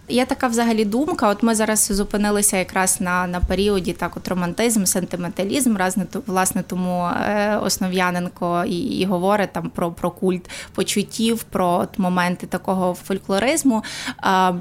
[0.10, 1.30] Є така взагалі думка.
[1.30, 7.04] От ми зараз зупинилися якраз на на періоді так, от романтизм, сентименталізм, разне власне тому
[7.06, 13.84] е, Основ'яненко і, і говорить там про про культ почуттів, про от моменти такого фольклоризму.
[14.24, 14.54] Е,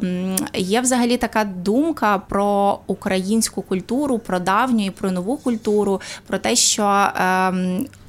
[0.55, 6.57] є взагалі така думка про українську культуру, про давню і про нову культуру, про те,
[6.57, 7.53] що е,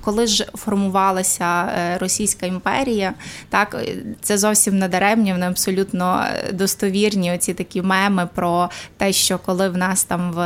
[0.10, 3.14] коли ж формувалася е, Російська імперія,
[3.50, 7.34] так е, це зовсім не даремні, вони абсолютно е, достовірні.
[7.34, 10.40] Оці такі меми про те, що коли в нас там в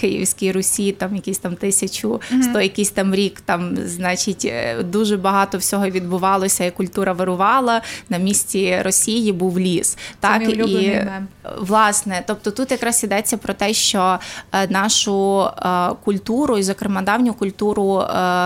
[0.00, 5.88] Київській Русі там якісь там тисячу сто якийсь там рік, там значить дуже багато всього
[5.88, 9.94] відбувалося, і культура вирувала на місці Росії був ліс.
[9.94, 11.28] Це так і мем.
[11.58, 14.18] власне, тобто тут якраз йдеться про те, що
[14.68, 15.46] нашу
[16.04, 18.04] культуру, і зокрема давню культуру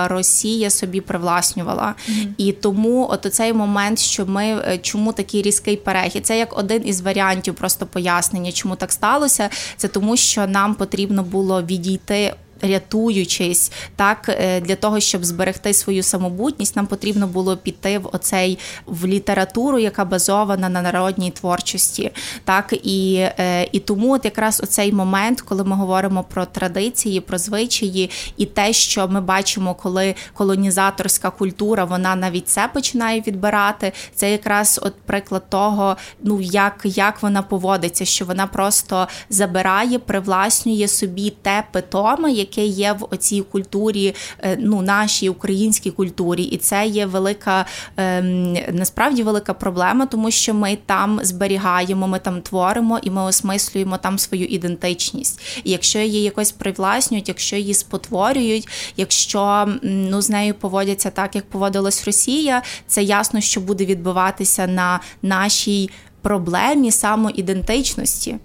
[0.09, 0.48] Росії.
[0.49, 1.95] Росія собі привласнювала.
[2.09, 2.27] Mm-hmm.
[2.37, 6.87] І тому от цей момент, що ми е, чому такий різкий перехід, це як один
[6.87, 9.51] із варіантів просто пояснення, чому так сталося.
[9.77, 16.03] Це тому, що нам потрібно було відійти рятуючись, так е, для того, щоб зберегти свою
[16.03, 22.11] самобутність, нам потрібно було піти в оцей в літературу, яка базована на народній творчості.
[22.45, 27.39] Так і е, і тому, от якраз оцей момент, коли ми говоримо про традиції, про
[27.39, 33.93] звичаї, і те, що ми бачимо, коли колонізаторська культура вона навіть це починає відбирати.
[34.15, 40.89] Це якраз от приклад того, ну як, як вона поводиться, що вона просто забирає, привласнює
[40.89, 46.87] собі те питоме, яке є в оцій культурі, е, ну нашій українській культурі, і це
[46.87, 53.11] є велика ем, насправді велика проблема, тому що ми там зберігаємо, ми там творимо і
[53.11, 55.41] ми осмислюємо там свою ідентичність.
[55.65, 61.45] І якщо її якось привласнюють, якщо її спотворюють, якщо ну з нею поводяться так, як
[61.45, 65.91] поводилась Росія, це ясно, що буде відбуватися на нашій
[66.23, 68.37] проблемі самоідентичності.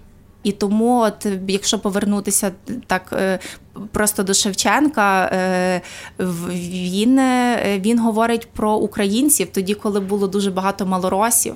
[0.44, 2.52] І тому, от якщо повернутися
[2.86, 3.38] так
[3.92, 5.30] просто до Шевченка,
[6.50, 7.20] він,
[7.80, 11.54] він говорить про українців тоді, коли було дуже багато малоросів.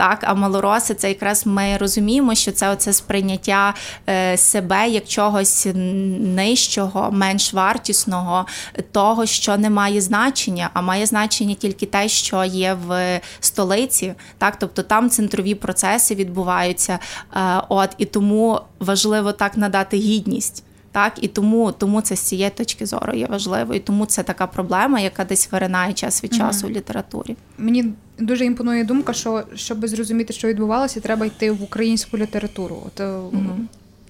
[0.00, 3.74] Так, а малороси це якраз ми розуміємо, що це оце сприйняття
[4.08, 8.46] е, себе як чогось нижчого, менш вартісного,
[8.92, 14.14] того, що не має значення, а має значення тільки те, що є в столиці.
[14.38, 16.98] Так, тобто там центрові процеси відбуваються.
[17.36, 20.64] Е, от і тому важливо так надати гідність.
[20.92, 23.80] Так, і тому тому це з цієї точки зору є важливою.
[23.80, 26.74] І тому це така проблема, яка десь виринає час від часу угу.
[26.74, 27.36] в літературі.
[27.58, 33.00] Мені дуже імпонує думка, що щоб зрозуміти, що відбувалося, треба йти в українську літературу, от
[33.00, 33.56] угу.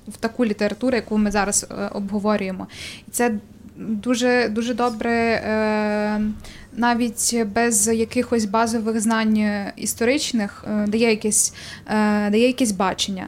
[0.09, 2.67] в таку літературу, яку ми зараз е, обговорюємо.
[3.09, 3.35] І це
[3.77, 5.13] дуже дуже добре.
[5.13, 6.21] Е,
[6.73, 9.39] навіть без якихось базових знань
[9.77, 11.55] історичних дає якесь
[12.31, 13.27] дає якесь бачення.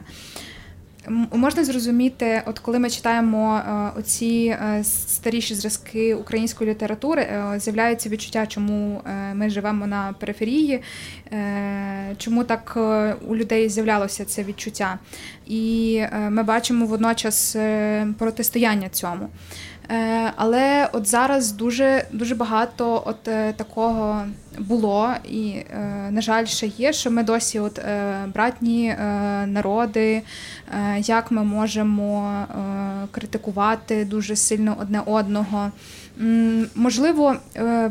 [1.31, 8.09] Можна зрозуміти, от коли ми читаємо е, оці е, старіші зразки української літератури, е, з'являється
[8.09, 9.01] відчуття, чому
[9.33, 10.81] ми живемо на периферії,
[12.17, 12.77] чому так
[13.27, 14.99] у людей з'являлося це відчуття,
[15.47, 17.57] і ми бачимо водночас
[18.17, 19.29] протистояння цьому.
[19.89, 24.21] Е, але от зараз дуже дуже багато от е, такого
[24.59, 27.79] було, і, е, на жаль, ще є, що ми досі от
[28.33, 28.95] братні
[29.45, 30.21] народи,
[30.97, 32.45] як ми можемо
[33.11, 35.71] критикувати дуже сильно одне одного.
[36.75, 37.35] Можливо,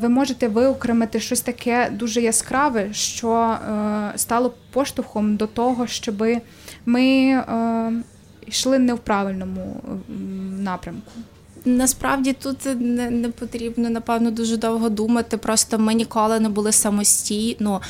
[0.00, 3.56] ви можете виокремити щось таке дуже яскраве, що
[4.16, 6.24] стало поштовхом до того, щоб
[6.86, 7.04] ми
[8.46, 9.80] йшли не в правильному
[10.58, 11.12] напрямку.
[11.64, 15.36] Насправді тут не, не потрібно напевно дуже довго думати.
[15.36, 17.80] Просто ми ніколи не були самостійно.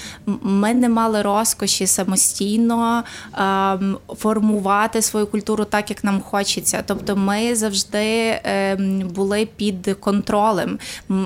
[0.42, 3.04] Ми не мали розкоші самостійно
[3.38, 6.82] ем, формувати свою культуру так, як нам хочеться.
[6.86, 10.78] Тобто, ми завжди ем, були під контролем.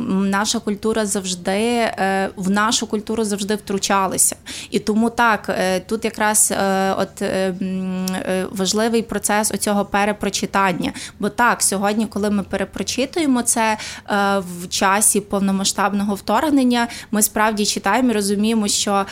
[0.08, 4.36] Наша культура завжди е, в нашу культуру завжди втручалися.
[4.70, 10.92] І тому так е, тут якраз е, от е, е, важливий процес оцього перепрочитання.
[11.18, 13.76] Бо так, сьогодні, коли ми перепрочитуємо це
[14.10, 16.88] е, в часі повномасштабного вторгнення.
[17.10, 19.06] Ми справді читаємо і розуміємо, що е,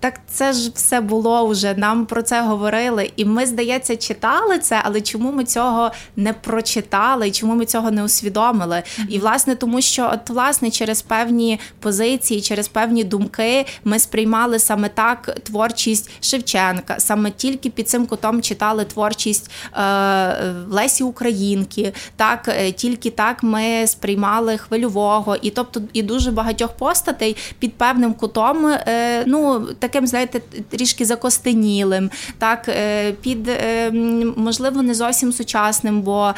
[0.00, 1.74] так це ж все було вже.
[1.74, 7.28] Нам про це говорили, і ми, здається, читали це, але чому ми цього не прочитали,
[7.28, 8.82] і чому ми цього не усвідомили?
[9.08, 14.88] І власне тому, що от власне через певні позиції, через певні думки ми сприймали саме
[14.88, 19.80] так творчість Шевченка, саме тільки під цим кутом читали творчість е,
[20.70, 21.92] Лесі Українки.
[22.16, 27.74] Так так, е, тільки так ми сприймали хвильового, і тобто і дуже багатьох постатей під
[27.74, 33.50] певним кутом, е, ну таким, знаєте, трішки закостенілим, так е, під
[34.36, 36.34] можливо не зовсім сучасним, бо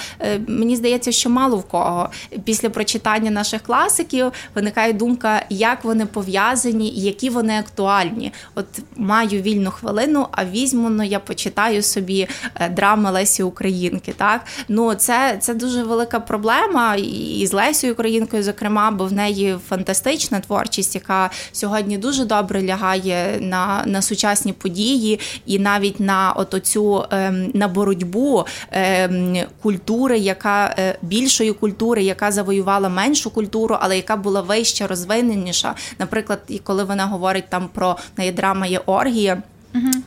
[0.47, 2.09] мені здається, що мало в кого
[2.45, 8.33] після прочитання наших класиків виникає думка, як вони пов'язані і які вони актуальні.
[8.55, 8.67] От
[8.97, 12.29] маю вільну хвилину, а візьму, ну я почитаю собі
[12.71, 14.15] драми Лесі Українки.
[14.17, 19.13] Так, ну це, це дуже велика велика проблема і з Лесією Українкою, зокрема, бо в
[19.13, 26.33] неї фантастична творчість, яка сьогодні дуже добре лягає на на сучасні події, і навіть на
[26.37, 33.77] от оцю ем, на боротьбу ем, культури, яка е, більшої культури, яка завоювала меншу культуру,
[33.81, 35.75] але яка була вища, розвиненіша.
[35.99, 39.43] Наприклад, коли вона говорить там про неї драма є оргія.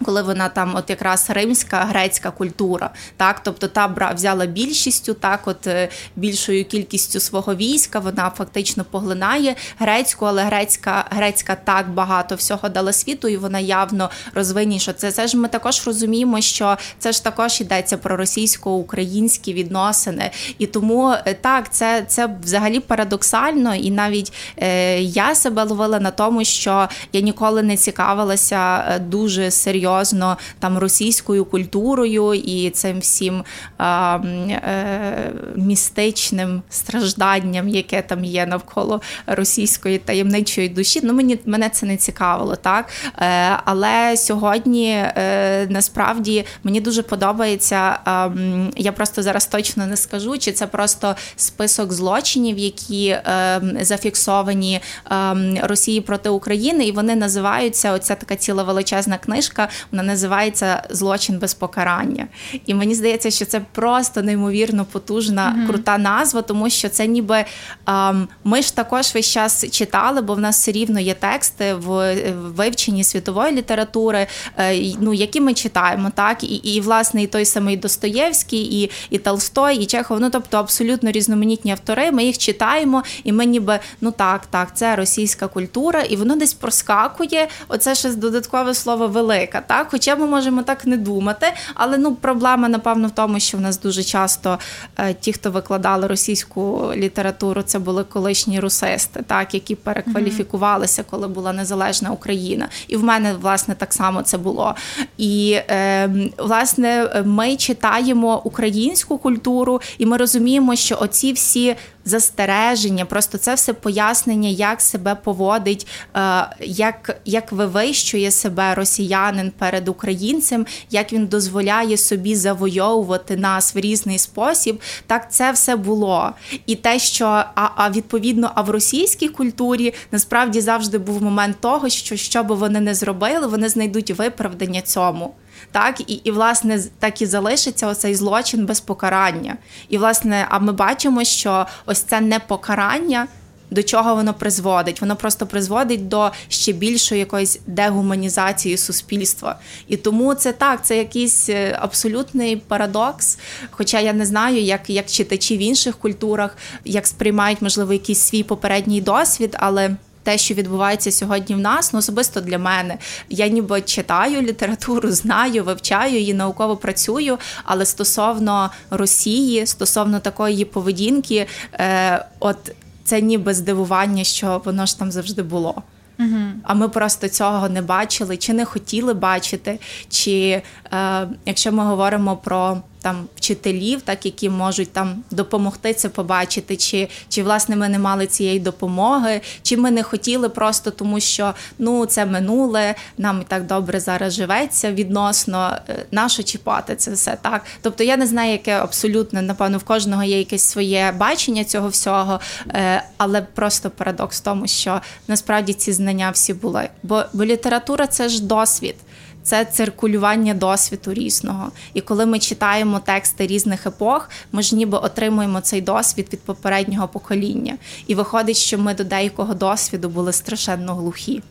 [0.06, 3.40] Коли вона там, от якраз римська грецька культура, так?
[3.44, 5.40] Тобто та бра взяла більшістю, так?
[5.46, 12.36] От е, більшою кількістю свого війська, вона фактично поглинає грецьку, але грецька грецька так багато
[12.36, 14.94] всього дала світу, і вона явно розвинніша.
[14.94, 20.66] Це це ж ми також розуміємо, що це ж також йдеться про російсько-українські відносини, і
[20.66, 26.44] тому е, так, це це взагалі парадоксально, і навіть е, я себе ловила на тому,
[26.44, 33.44] що я ніколи не цікавилася е, дуже серйозно там російською культурою і цим всім
[33.78, 34.20] а,
[34.50, 41.00] е, містичним стражданням, яке там є навколо російської таємничої душі.
[41.04, 48.00] Ну мені мене це не цікавило, так е, але сьогодні е, насправді мені дуже подобається.
[48.08, 48.32] Е,
[48.78, 55.58] я просто зараз точно не скажу, чи це просто список злочинів, які е, зафіксовані ем,
[55.64, 61.40] Росії проти України, і вони називаються оця така ціла величезна книжка книжка, вона називається Злочин
[61.40, 62.28] без покарання.
[62.66, 65.68] І мені здається, що це просто неймовірно потужна, mm-hmm.
[65.68, 67.46] крута назва, тому що це ніби
[67.88, 72.16] ем, ми ж також весь час читали, бо в нас все рівно є тексти в
[72.34, 74.28] вивченні світової літератури,
[74.58, 79.18] е, ну які ми читаємо, так і, і власне і той самий Достоєвський, і і
[79.18, 80.20] Толстой, і Чехов.
[80.20, 82.12] Ну тобто абсолютно різноманітні автори.
[82.12, 86.54] Ми їх читаємо, і ми ніби ну так, так, це російська культура, і воно десь
[86.54, 87.48] проскакує.
[87.68, 89.08] Оце ще додаткове слово
[89.40, 89.62] велика.
[89.62, 93.62] Так, хоча ми можемо так не думати, але ну проблема напевно в тому, що в
[93.62, 94.60] нас дуже часто
[94.98, 101.54] е, ті, хто викладали російську літературу, це були колишні русисти, так які перекваліфікувалися, коли була
[101.54, 102.70] незалежна Україна.
[102.88, 104.76] І в мене власне так само це було.
[105.18, 111.76] І е, власне ми читаємо українську культуру, і ми розуміємо, що оці всі
[112.10, 119.88] застереження, просто це все пояснення, як себе поводить, е, як як вивищує себе росіянин перед
[119.88, 124.82] українцем, як він дозволяє собі завойовувати нас в різний спосіб.
[125.08, 126.32] Так це все було.
[126.66, 131.90] І те, що а, а відповідно, а в російській культурі насправді завжди був момент того,
[131.90, 135.34] що що би вони не зробили, вони знайдуть виправдання цьому
[135.72, 139.58] так і і власне так і залишиться оцей злочин без покарання.
[139.90, 143.28] І власне, а ми бачимо, що ось це непокарання.
[143.72, 145.02] До чого воно призводить?
[145.02, 149.60] Воно просто призводить до ще більшої якоїсь дегуманізації суспільства.
[149.88, 153.40] І тому це так, це якийсь е, абсолютний парадокс.
[153.72, 158.44] Хоча я не знаю, як як читачі в інших культурах, як сприймають, можливо, якийсь свій
[158.44, 162.98] попередній досвід, але те, що відбувається сьогодні в нас, ну особисто для мене.
[163.30, 167.38] Я ніби читаю літературу, знаю, вивчаю її, науково працюю.
[167.64, 172.58] Але стосовно Росії, стосовно такої поведінки, е, от
[173.04, 175.84] це ніби здивування, що воно ж там завжди було.
[176.20, 176.38] Угу.
[176.64, 179.80] А ми просто цього не бачили, чи не хотіли бачити.
[180.10, 180.62] Чи
[180.94, 187.08] е, якщо ми говоримо про там вчителів, так які можуть там допомогти це побачити, чи
[187.30, 192.06] чи власне ми не мали цієї допомоги, чи ми не хотіли просто тому, що ну
[192.06, 197.66] це минуле, нам і так добре зараз живеться відносно е, нащо чіпати це все так.
[197.82, 202.40] Тобто я не знаю, яке абсолютно напевно в кожного є якесь своє бачення цього всього,
[202.68, 206.90] е, але просто парадокс в тому, що насправді ці знання всі були.
[207.04, 208.96] Бо, бо література це ж досвід
[209.44, 211.72] це циркулювання досвіду різного.
[211.94, 217.08] І коли ми читаємо тексти різних епох, ми ж ніби отримуємо цей досвід від попереднього
[217.08, 217.78] покоління.
[218.08, 221.42] І виходить, що ми до деякого досвіду були страшенно глухі.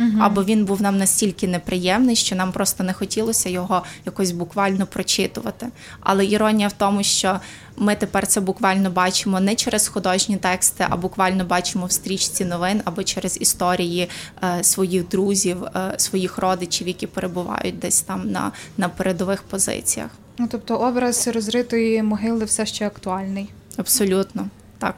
[0.00, 0.18] Угу.
[0.20, 5.68] Або він був нам настільки неприємний, що нам просто не хотілося його якось буквально прочитувати.
[6.00, 7.40] Але іронія в тому, що
[7.76, 12.82] ми тепер це буквально бачимо не через художні тексти, а буквально бачимо в стрічці новин
[12.84, 14.08] або через історії
[14.42, 20.10] е, своїх друзів, е, своїх родичів, які перебувають десь там на, на передових позиціях.
[20.38, 23.48] Ну тобто образ розритої могили все ще актуальний.
[23.76, 24.94] Абсолютно так.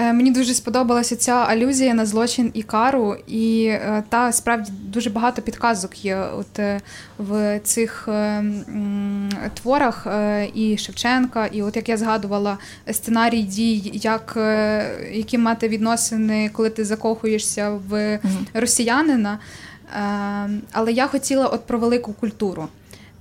[0.00, 5.10] Е, мені дуже сподобалася ця алюзія на злочин і кару, і е, та справді дуже
[5.10, 6.80] багато підказок є от е,
[7.18, 8.08] в цих
[9.54, 10.06] творах
[10.54, 12.58] і Шевченка, і от як я згадувала
[12.92, 14.38] сценарій дій, як
[15.12, 18.18] які мати відносини, коли ти закохуєшся в
[18.54, 19.38] росіянина.
[20.72, 22.68] Але я хотіла от про велику культуру.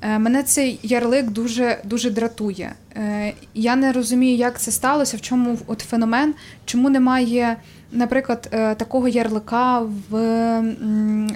[0.02, 2.74] Е, мене цей ярлик дуже дуже дратує.
[2.96, 6.34] Е, я не розумію, як це сталося, в чому от феномен,
[6.66, 7.58] чому немає,
[7.92, 9.80] наприклад, е, такого ярлика
[10.10, 10.62] в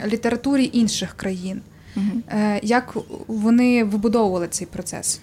[0.07, 1.61] літературі інших країн.
[1.95, 2.21] Угу.
[2.63, 2.97] Як
[3.27, 5.21] вони вибудовували цей процес?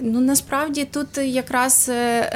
[0.00, 2.30] Ну насправді тут якраз е,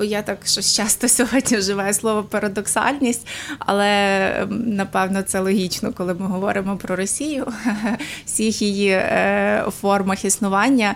[0.00, 3.26] е, я так щось часто сьогодні вживаю слово парадоксальність,
[3.58, 7.46] але напевно це логічно, коли ми говоримо про Росію,
[8.26, 10.94] всіх її е, формах існування.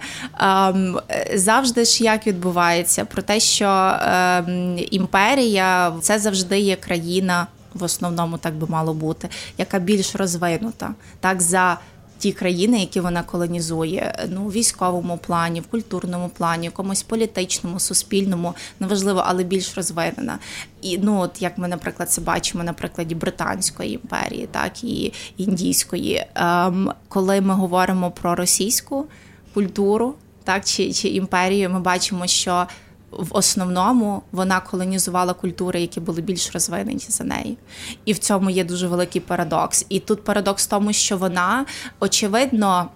[1.34, 3.96] Завжди ж як відбувається про те, що
[4.90, 9.28] імперія це завжди є країна, в основному так би мало бути,
[9.58, 11.78] яка більш розвинута, так за
[12.18, 18.54] ті країни, які вона колонізує, ну у військовому плані, в культурному плані, якомусь політичному, суспільному,
[18.80, 20.38] неважливо, але більш розвинена.
[20.82, 26.26] І ну, от як ми, наприклад, це бачимо на прикладі Британської імперії, так і індійської.
[26.34, 29.06] Ем, Коли ми говоримо про російську
[29.54, 30.14] культуру,
[30.44, 32.66] так чи, чи імперію, ми бачимо, що
[33.10, 37.58] в основному вона колонізувала культури, які були більш розвинені за неї.
[38.04, 39.86] І в цьому є дуже великий парадокс.
[39.88, 41.66] І тут парадокс в тому, що вона
[42.00, 42.88] очевидно.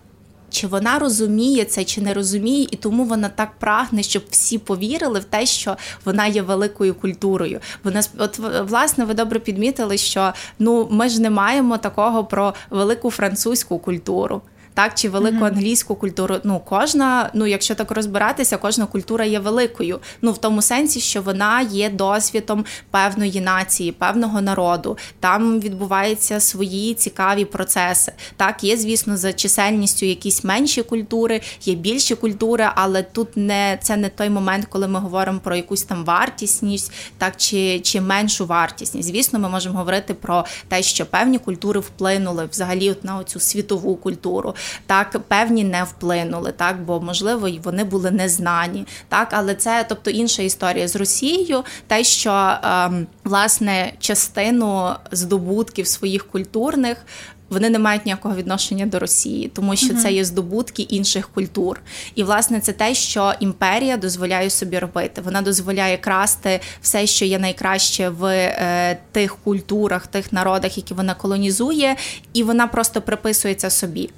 [0.50, 5.20] чи вона розуміє це, чи не розуміє, і тому вона так прагне, щоб всі повірили
[5.20, 7.60] в те, що вона є великою культурою.
[7.84, 8.38] Вона от
[8.68, 14.42] власне ви добре підмітили, що ну ми ж не маємо такого про велику французьку культуру
[14.75, 16.37] так чи велику англійську культуру.
[16.45, 20.01] Ну кожна, ну якщо так розбиратися, кожна культура є великою.
[20.23, 24.99] Ну в тому сенсі, що вона є досвідом певної нації, певного народу.
[25.20, 28.12] Там відбуваються свої цікаві процеси.
[28.37, 33.97] Так, є, звісно, за чисельністю якісь менші культури, є більші культури, але тут не це
[33.97, 39.09] не той момент, коли ми говоримо про якусь там вартісність, так чи чи меншу вартісність.
[39.09, 43.97] Звісно, ми можемо говорити про те, що певні культури вплинули взагалі от на цю світову
[43.97, 44.55] культуру
[44.86, 50.42] так певні не вплинули, так бо можливо вони були незнані, так але це, тобто, інша
[50.42, 57.06] історія з Росією, те, що ем, власне частину здобутків своїх культурних.
[57.52, 61.80] Вони не мають ніякого відношення до Росії, тому що це є здобутки інших культур.
[62.14, 65.20] І власне це те, що імперія дозволяє собі робити.
[65.24, 71.14] Вона дозволяє красти все, що є найкраще в е, тих культурах, тих народах, які вона
[71.14, 71.96] колонізує,
[72.32, 74.10] і вона просто приписується собі.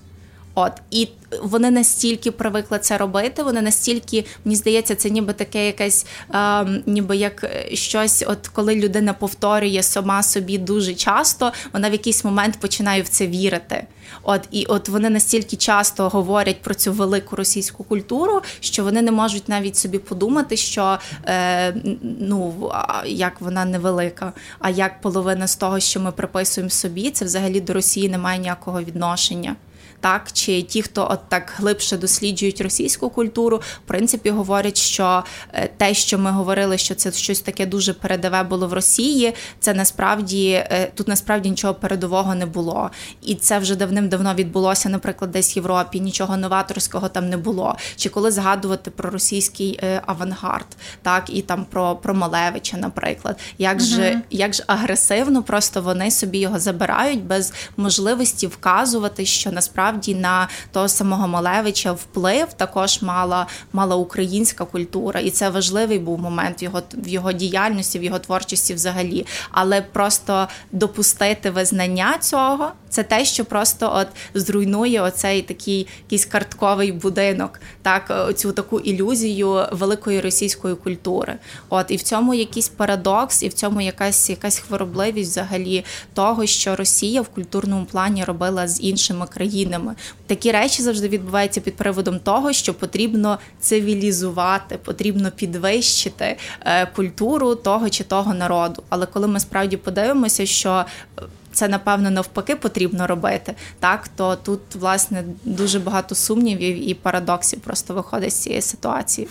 [0.54, 1.08] От і
[1.42, 3.42] вони настільки привикли це робити.
[3.42, 9.12] Вони настільки, мені здається, це ніби таке якесь, е, ніби як щось, от коли людина
[9.12, 13.86] повторює сама собі дуже часто, вона в якийсь момент починає в це вірити.
[14.22, 19.12] От і от вони настільки часто говорять про цю велику російську культуру, що вони не
[19.12, 21.74] можуть навіть собі подумати, що е,
[22.20, 22.70] ну
[23.06, 27.72] як вона невелика, а як половина з того, що ми приписуємо собі, це взагалі до
[27.72, 29.56] Росії не має ніякого відношення
[30.04, 35.70] так чи ті, хто от так глибше досліджують російську культуру, в принципі говорять, що е,
[35.76, 40.50] те, що ми говорили, що це щось таке дуже передове було в Росії, це насправді
[40.50, 42.90] е, тут насправді нічого передового не було,
[43.22, 46.00] і це вже давним-давно відбулося, наприклад, десь в Європі.
[46.00, 47.76] Нічого новаторського там не було.
[47.96, 50.66] Чи коли згадувати про російський е, авангард,
[51.02, 53.86] так і там про про Малевича, наприклад, як угу.
[53.86, 60.14] же як ж агресивно просто вони собі його забирають без можливості вказувати, що насправді насправді
[60.14, 66.62] на того самого Малевича вплив також мала мала українська культура, і це важливий був момент
[66.62, 69.26] в його в його діяльності, в його творчості взагалі.
[69.50, 76.92] Але просто допустити визнання цього це те, що просто от зруйнує оцей такий якийсь картковий
[76.92, 81.38] будинок, так цю таку ілюзію великої російської культури.
[81.68, 85.84] От і в цьому якийсь парадокс, і в цьому якась якась хворобливість взагалі
[86.14, 89.94] того, що Росія в культурному плані робила з іншими країнами країнами.
[90.26, 97.90] Такі речі завжди відбуваються під приводом того, що потрібно цивілізувати, потрібно підвищити е, культуру того
[97.90, 98.82] чи того народу.
[98.88, 100.84] Але коли ми справді подивимося, що
[101.18, 101.22] е,
[101.52, 107.94] це напевно навпаки потрібно робити, так то тут власне дуже багато сумнівів і парадоксів просто
[107.94, 109.28] виходить з цієї ситуації.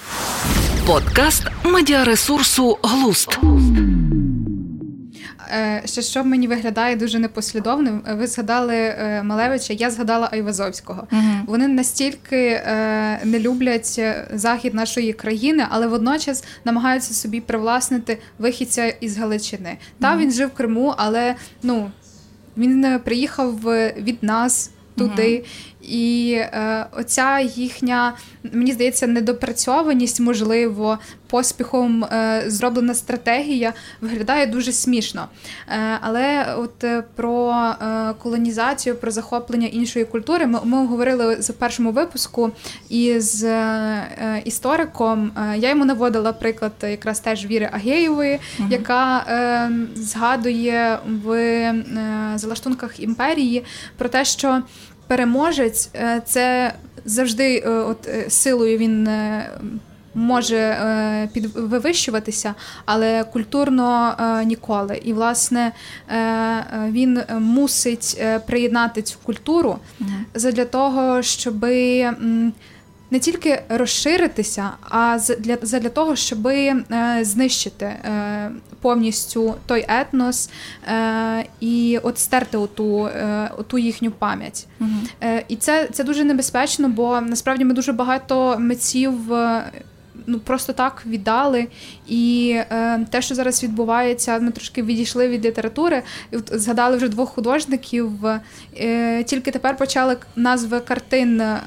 [0.86, 3.40] Подкаст медіаресурсу Глуст.
[5.50, 8.02] Е, ще що мені виглядає дуже непослідовним.
[8.10, 11.08] Ви згадали е, Малевича, я згадала Айвазовського.
[11.12, 11.22] Угу.
[11.48, 14.02] Вони настільки е, не люблять
[14.34, 19.78] захід нашої країни, але водночас намагаються собі привласнити вихідця із Галичини.
[20.00, 20.22] Та угу.
[20.22, 21.92] він жив в Криму, але ну
[22.58, 23.60] він приїхав
[23.98, 25.46] від нас туди.
[25.90, 28.14] І е, оця їхня,
[28.54, 35.28] мені здається, недопрацьованість, можливо, поспіхом е, зроблена стратегія виглядає дуже смішно.
[35.70, 41.54] Е, але от е, про е, колонізацію, про захоплення іншої культури ми, ми говорили в
[41.54, 42.52] першому випуску
[42.90, 45.32] із е, істориком.
[45.56, 48.68] я йому наводила приклад якраз теж Віри Агеєвої, угу.
[48.72, 49.26] яка
[49.96, 51.74] згадує в
[52.36, 53.64] залаштунках імперії
[53.98, 54.62] про те, що
[55.08, 56.74] переможець е, це
[57.06, 59.10] завжди е, от е, силою він.
[60.16, 60.78] Може
[61.34, 65.02] підвищуватися, але культурно ніколи.
[65.04, 65.72] І, власне,
[66.88, 70.52] він мусить приєднати цю культуру mm-hmm.
[70.52, 72.10] для того, щоби
[73.14, 76.76] не тільки розширитися, а для для того, щоб е,
[77.22, 78.52] знищити е,
[78.82, 80.50] повністю той етнос
[80.88, 83.10] е, і от стерти оту,
[83.58, 84.68] оту їхню пам'ять.
[84.82, 84.90] Угу.
[85.48, 89.14] І це, це дуже небезпечно, бо насправді ми дуже багато митців
[90.28, 91.68] ну просто так віддали.
[92.08, 96.04] І е, те, що зараз відбувається, ми трошки відійшли від літератури.
[96.32, 98.12] І от Згадали вже двох художників.
[98.78, 101.64] Е, Тільки тепер почали назви картин е,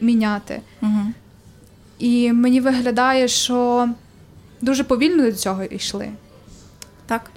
[0.00, 0.60] міняти.
[0.82, 1.00] Угу.
[1.98, 3.88] І мені виглядає, що
[4.60, 6.08] дуже повільно до цього йшли.
[7.06, 7.30] Так.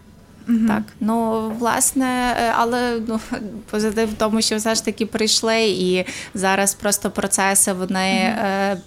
[0.68, 3.20] Так, ну власне, е, але ну
[3.72, 8.10] позитив в тому, що все ж таки прийшли, і зараз просто процеси вони.
[8.10, 8.78] Е,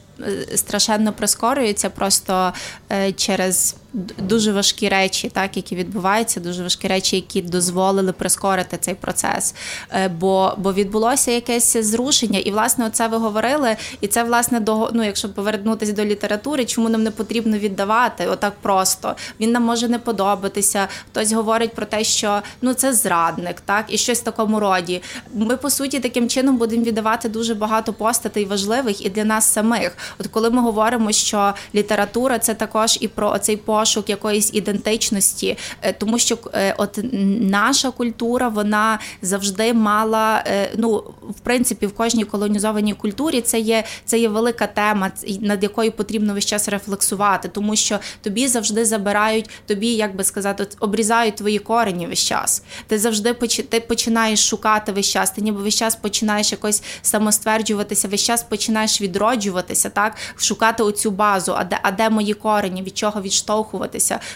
[0.54, 2.52] Страшенно прискорюються просто
[2.90, 3.76] е, через
[4.18, 9.54] дуже важкі речі, так які відбуваються, дуже важкі речі, які дозволили прискорити цей процес.
[9.90, 13.76] Е, бо бо відбулося якесь зрушення, і власне оце ви говорили.
[14.00, 18.54] І це власне до ну, якщо повернутися до літератури, чому нам не потрібно віддавати отак
[18.62, 19.16] просто.
[19.40, 20.88] Він нам може не подобатися.
[21.10, 25.02] Хтось говорить про те, що ну це зрадник, так і щось в такому роді.
[25.34, 29.96] Ми по суті таким чином будемо віддавати дуже багато постатей важливих і для нас самих.
[30.18, 35.92] От коли ми говоримо, що література це також і про цей пошук якоїсь ідентичності, е,
[35.92, 36.98] тому що е, от
[37.40, 43.84] наша культура вона завжди мала е, ну в принципі в кожній колонізованій культурі це є
[44.04, 45.10] це є велика тема,
[45.40, 50.66] над якою потрібно весь час рефлексувати, тому що тобі завжди забирають, тобі як би сказати,
[50.80, 52.62] обрізають твої корені весь час.
[52.86, 53.32] Ти завжди
[53.68, 55.30] ти починаєш шукати весь час.
[55.30, 61.54] Ти ніби весь час починаєш якось самостверджуватися, весь час починаєш відроджуватися, так шукати оцю базу,
[61.56, 63.73] а де а де мої корені, від чого відштовхуватися,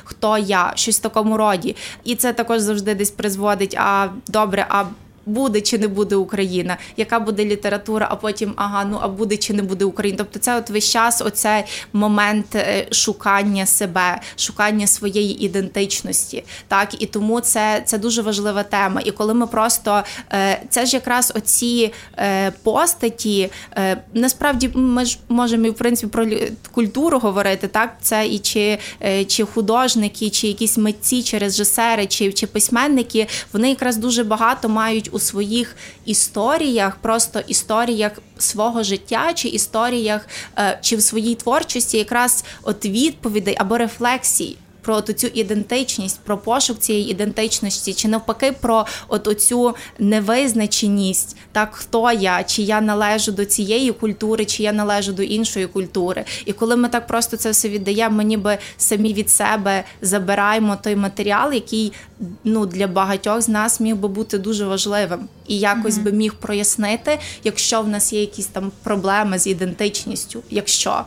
[0.04, 1.76] хто я, щось в такому роді.
[2.04, 3.74] І це також завжди десь призводить.
[3.74, 4.84] А добре, а
[5.28, 9.52] буде чи не буде Україна, яка буде література, а потім ага, ну а буде чи
[9.52, 10.18] не буде Україна.
[10.18, 16.44] Тобто, це от весь час оцей момент е, шукання себе, шукання своєї ідентичності.
[16.68, 19.00] Так і тому це це дуже важлива тема.
[19.04, 20.02] І коли ми просто
[20.32, 23.50] е, це ж якраз оці е, постаті,
[24.14, 26.26] насправді ми ж можемо і в принципі про
[26.72, 27.68] культуру говорити.
[27.68, 28.78] Так, це і чи
[29.26, 35.10] чи художники, чи якісь митці, чи режисери, чи, чи письменники, вони якраз дуже багато мають
[35.18, 42.44] у своїх історіях, просто історіях свого життя, чи історіях, е, чи в своїй творчості якраз
[42.62, 44.56] от відповідей або рефлексій
[44.88, 52.12] про цю ідентичність, про пошук цієї ідентичності, чи навпаки про от оцю невизначеність, так хто
[52.12, 56.24] я, чи я належу до цієї культури, чи я належу до іншої культури.
[56.44, 60.96] І коли ми так просто це все віддаємо, ми ніби самі від себе забираємо той
[60.96, 61.92] матеріал, який
[62.44, 66.02] ну для багатьох з нас міг би бути дуже важливим і якось mm-hmm.
[66.02, 71.04] би міг прояснити, якщо в нас є якісь там проблеми з ідентичністю, якщо.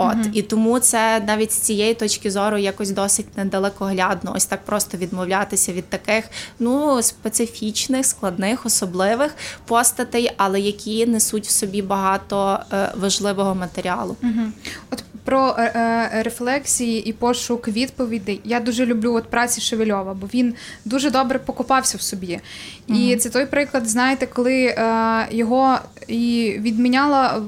[0.00, 4.32] От mm і тому це навіть з цієї точки зору якось досить недалекоглядно.
[4.36, 6.24] Ось так просто відмовлятися від таких
[6.58, 9.34] ну специфічних, складних, особливих
[9.66, 14.16] постатей, але які несуть в собі багато е, важливого матеріалу.
[14.22, 14.50] mm
[14.90, 18.40] От про е, е, рефлексії і пошук відповідей.
[18.44, 22.40] Я дуже люблю от праці Шевельова, бо він дуже добре покопався в собі.
[22.86, 25.78] І mm це той приклад, знаєте, коли е, його
[26.08, 27.42] і відміняла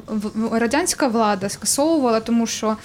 [0.52, 2.76] радянська влада, скасовувала, тому що.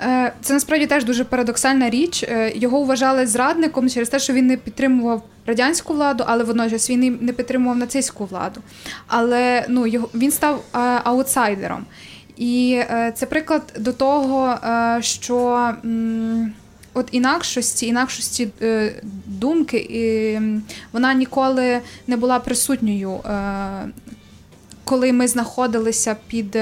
[0.00, 2.22] Е, це насправді теж дуже парадоксальна річ.
[2.22, 7.18] Е, його вважали зрадником через те, що він не підтримував радянську владу, але водночас він
[7.20, 8.60] не підтримував нацистську владу.
[9.06, 10.64] Але ну, його, він став
[11.04, 11.86] аутсайдером.
[12.36, 15.70] І е, це приклад до того, е, що
[16.94, 18.92] от інакшості, інакшості е,
[19.26, 20.50] думки,
[20.92, 23.20] вона ніколи не була присутньою.
[24.84, 26.58] Коли ми знаходилися під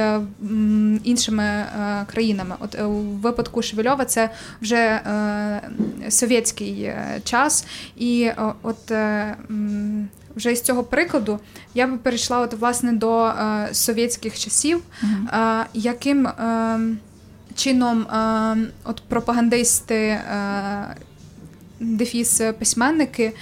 [1.05, 1.65] іншими
[2.13, 5.01] країнами, от у випадку Шевельова це вже
[6.09, 6.93] совєтський
[7.25, 7.67] час,
[7.97, 8.31] і
[8.63, 8.93] от
[10.37, 11.39] вже із цього прикладу
[11.75, 16.81] я би перейшла от, власне до е, совєтських часів, uh е, яким е,
[17.55, 20.21] чином е, от пропагандисти е,
[21.81, 23.33] дефіс письменники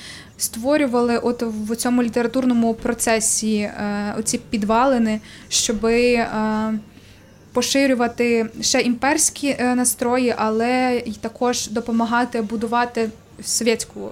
[0.41, 6.26] створювали от в цьому літературному процесі е, оці підвалини, щоби.
[7.53, 13.11] Поширювати ще імперські настрої, але й також допомагати будувати
[13.43, 14.11] совєтську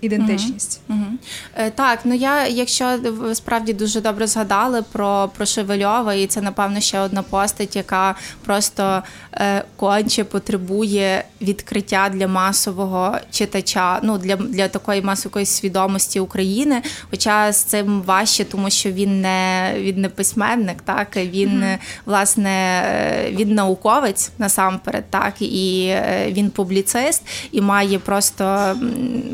[0.00, 0.80] ідентичність.
[0.88, 0.98] Угу.
[0.98, 1.70] Угу.
[1.74, 6.80] Так, ну я, якщо ви справді дуже добре згадали про про Шевельова, і це напевно
[6.80, 9.02] ще одна постать, яка просто
[9.32, 16.82] е, конче потребує відкриття для масового читача, ну для для такої масової свідомості України.
[17.10, 21.78] Хоча з цим важче, тому що він не він не письменник, так він угу.
[22.06, 28.86] власне е, він науковець насамперед, так і е, він публіцист і має просто просто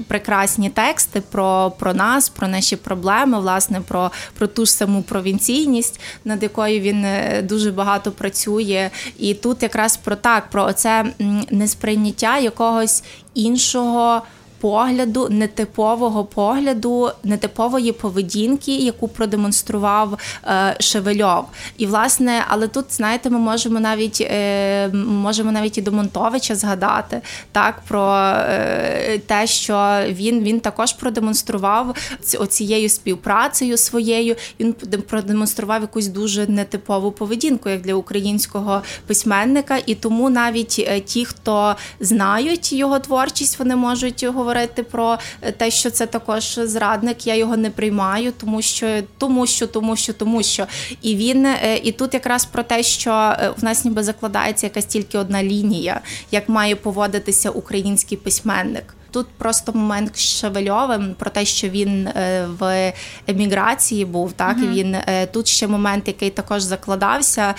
[0.08, 6.00] прекрасні тексти про про нас, про наші проблеми, власне, про про ту ж саму провінційність,
[6.24, 8.90] над якою він е, дуже багато працює.
[9.18, 11.04] І тут якраз про так, про це
[11.50, 13.04] несприйняття якогось
[13.34, 14.22] іншого
[14.60, 21.44] погляду, нетипового погляду, нетипової поведінки, яку продемонстрував е, Шевельов.
[21.76, 27.20] І власне, але тут знаєте, ми можемо навіть е, можемо навіть і до Монтовича згадати
[27.52, 31.96] так про е, те, що він він також продемонстрував
[32.38, 34.36] оцією співпрацею своєю.
[34.60, 34.72] Він
[35.08, 42.72] продемонстрував якусь дуже нетипову поведінку, як для українського письменника, і тому навіть ті, хто знають
[42.72, 44.49] його творчість, вони можуть говорити
[44.82, 45.18] про
[45.56, 47.26] те, що це також зрадник.
[47.26, 50.66] Я його не приймаю, тому що тому, що тому, що тому, що
[51.02, 54.84] і він е, і тут якраз про те, що е, в нас ніби закладається якась
[54.84, 58.94] тільки одна лінія, як має поводитися український письменник.
[59.10, 62.92] Тут просто момент Шевельовим про те, що він е, в
[63.26, 64.32] еміграції був.
[64.32, 64.72] Так uh-huh.
[64.72, 67.54] він е, тут ще момент, який також закладався е,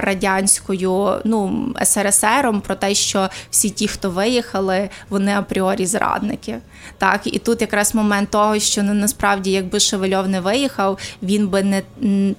[0.00, 6.58] радянською, ну СРСРом, про те, що всі ті, хто виїхали, вони апріорі зрадники.
[6.98, 11.62] Так, і тут якраз момент того, що ну, насправді, якби Шевельов не виїхав, він би
[11.62, 11.82] не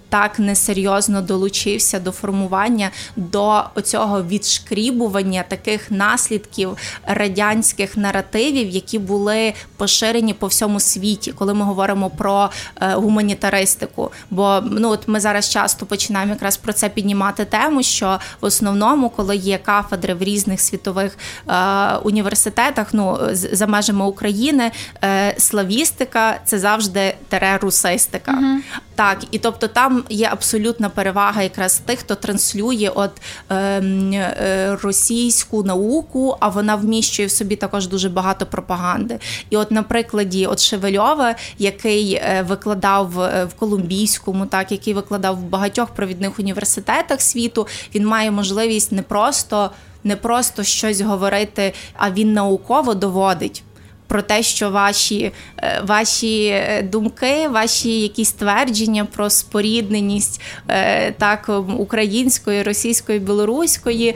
[0.09, 6.77] так несерйозно долучився до формування до оцього відшкрібування таких наслідків
[7.07, 12.49] радянських наративів наративів, які були поширені по всьому світі, коли ми говоримо про
[12.81, 14.11] е, гуманітаристику.
[14.29, 19.09] Бо ну от ми зараз часто починаємо якраз про це піднімати тему, що в основному,
[19.09, 21.17] коли є кафедри в різних світових
[21.47, 24.71] е, університетах, ну за межами України,
[25.03, 28.31] е, славістика це завжди терерусистика.
[28.31, 28.83] Угу.
[28.95, 33.11] Так, і тобто там є абсолютна перевага якраз тих, хто транслює от
[33.49, 39.19] ем, е, російську науку, а вона вміщує в собі також дуже багато пропаганди.
[39.49, 45.35] І, от, на прикладі от Шевельова, який е, викладав е, в Колумбійському, так який викладав
[45.35, 49.71] в багатьох провідних університетах світу, він має можливість не просто
[50.03, 53.63] не просто щось говорити, а він науково доводить
[54.13, 61.49] про те, що ваші е, ваші е, думки, ваші якісь твердження про спорідненість е, так
[61.77, 64.15] української, російської, білоруської,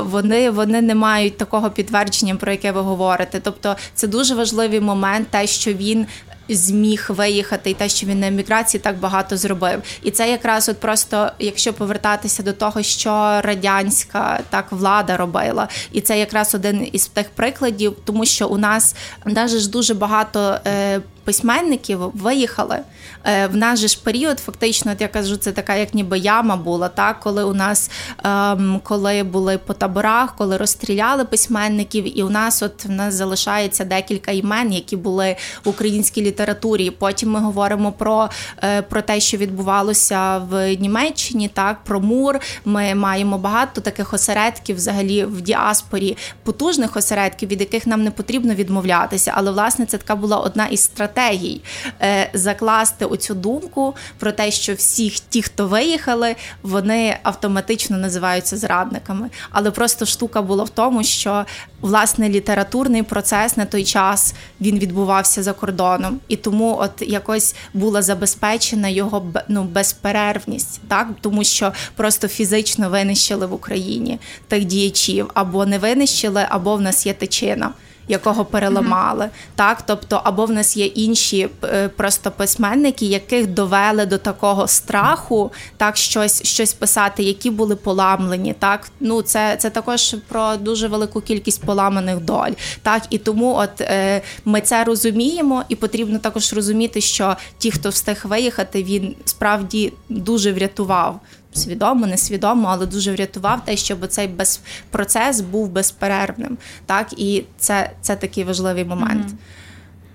[0.00, 3.40] вони, вони не мають такого підтвердження, про яке ви говорите.
[3.42, 6.06] Тобто це дуже важливий момент, те, що він
[6.48, 9.82] зміг виїхати, і те, що він на еміграції так багато зробив.
[10.02, 16.00] І це якраз от просто, якщо повертатися до того, що радянська так влада робила, і
[16.00, 20.58] це якраз один із тих прикладів, тому що у нас навіть дуже багато.
[20.66, 22.78] Е, письменників виїхали.
[23.24, 26.56] Е, в нас же ж період, фактично, от я кажу, це така, як ніби яма
[26.56, 27.90] була, так коли у нас
[28.24, 33.84] ем, коли були по таборах, коли розстріляли письменників, і у нас от в нас залишається
[33.84, 36.90] декілька імен, які були в українській літературі.
[36.90, 38.30] Потім ми говоримо про
[38.62, 42.38] е, про те, що відбувалося в Німеччині, так про мур.
[42.64, 48.54] Ми маємо багато таких осередків, взагалі в діаспорі, потужних осередків, від яких нам не потрібно
[48.54, 49.32] відмовлятися.
[49.34, 51.60] Але власне це така була одна із стратегій стратегій
[52.02, 59.30] е, закласти оцю думку про те, що всі ті, хто виїхали, вони автоматично називаються зрадниками.
[59.50, 61.44] Але просто штука була в тому, що
[61.80, 68.02] власне літературний процес на той час він відбувався за кордоном, і тому от якось була
[68.02, 71.08] забезпечена його ну, безперервність, так?
[71.20, 75.30] Тому що просто фізично винищили в Україні тих діячів.
[75.34, 77.72] Або не винищили, або в нас є тичина
[78.08, 79.24] якого переламали.
[79.24, 79.54] Mm-hmm.
[79.54, 85.52] Так, тобто, або в нас є інші е, просто письменники, яких довели до такого страху,
[85.76, 88.54] так щось щось писати, які були поламлені.
[88.58, 92.52] Так, ну це це також про дуже велику кількість поламаних доль.
[92.82, 97.88] Так, і тому, от е, ми це розуміємо, і потрібно також розуміти, що ті, хто
[97.88, 101.20] встиг виїхати, він справді дуже врятував
[101.54, 106.58] свідомо, несвідомо, але дуже врятував те, щоб цей без процес був безперервним.
[106.86, 109.26] Так і це це такий важливий момент.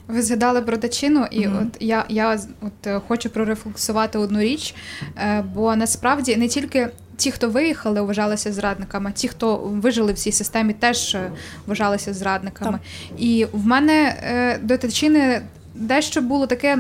[0.07, 1.67] Ви згадали про дачину, і mm-hmm.
[1.67, 4.75] от я я от е, хочу прорефлексувати одну річ,
[5.17, 10.31] е, бо насправді не тільки ті, хто виїхали, вважалися зрадниками, ті, хто вижили в цій
[10.31, 11.31] системі, теж е,
[11.65, 12.79] вважалися зрадниками.
[13.09, 13.19] Так.
[13.19, 14.15] І в мене
[14.63, 15.41] до Тачини
[15.79, 16.77] дещо було таке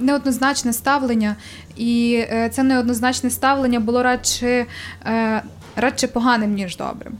[0.00, 1.36] неоднозначне ставлення,
[1.76, 4.66] і е, це неоднозначне ставлення було радше,
[5.06, 5.42] е,
[5.76, 7.12] радше поганим, ніж добрим.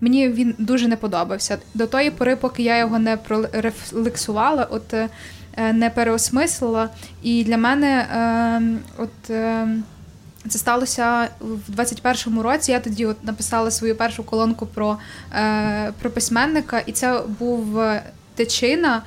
[0.00, 1.58] Мені він дуже не подобався.
[1.74, 5.08] До тої пори, поки я його не прорефлексувала, от е,
[5.72, 6.88] не переосмислила.
[7.22, 8.06] І для мене
[8.98, 9.32] от.
[10.48, 12.72] Це сталося в 21-му році.
[12.72, 14.98] Я тоді от написала свою першу колонку про
[16.00, 17.80] про письменника, і це був
[18.34, 19.02] течина,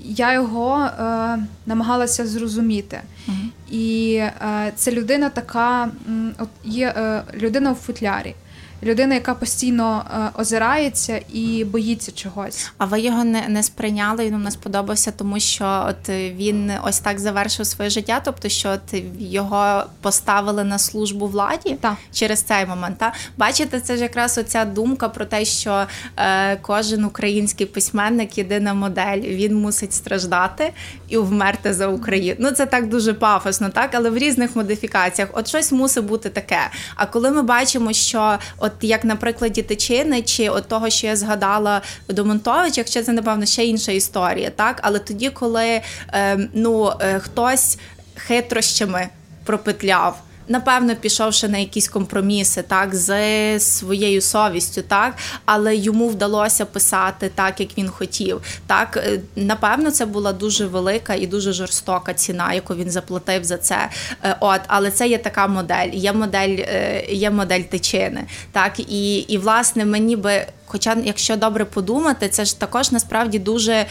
[0.00, 3.00] я його е, намагалася зрозуміти.
[3.28, 3.34] uh
[3.70, 5.90] І е, це людина така,
[6.38, 8.34] от є е, людина в футлярі.
[8.82, 12.70] Людина, яка постійно е, озирається і боїться чогось.
[12.78, 14.26] А ви його не не сприйняли?
[14.26, 18.20] Він нам сподобався, тому що от він ось так завершив своє життя.
[18.24, 21.94] Тобто, що от його поставили на службу владі Так.
[22.12, 22.98] через цей момент.
[22.98, 23.12] Та?
[23.36, 29.20] Бачите, це ж якраз оця думка про те, що е, кожен український письменник єдина модель.
[29.20, 30.72] Він мусить страждати
[31.08, 32.36] і вмерти за Україну.
[32.38, 35.30] Ну це так дуже пафосно, так але в різних модифікаціях.
[35.32, 36.70] От щось мусить бути таке.
[36.96, 38.38] А коли ми бачимо, що
[38.68, 43.12] от як на прикладі Тичини, чи от того, що я згадала до Монтовича, якщо це
[43.12, 45.80] напевно ще інша історія, так але тоді, коли
[46.12, 47.78] е, ну е, хтось
[48.14, 49.08] хитрощами
[49.44, 50.22] пропетляв.
[50.48, 57.60] Напевно, пішовши на якісь компроміси, так з своєю совістю, так але йому вдалося писати так,
[57.60, 58.40] як він хотів.
[58.66, 63.56] Так, е, напевно, це була дуже велика і дуже жорстока ціна, яку він заплатив за
[63.56, 63.90] це.
[64.22, 65.88] Е, От, але це є така модель.
[65.92, 68.24] Є модель, е, є модель тичини.
[68.52, 73.86] Так, і, і власне мені би, хоча, якщо добре подумати, це ж також насправді дуже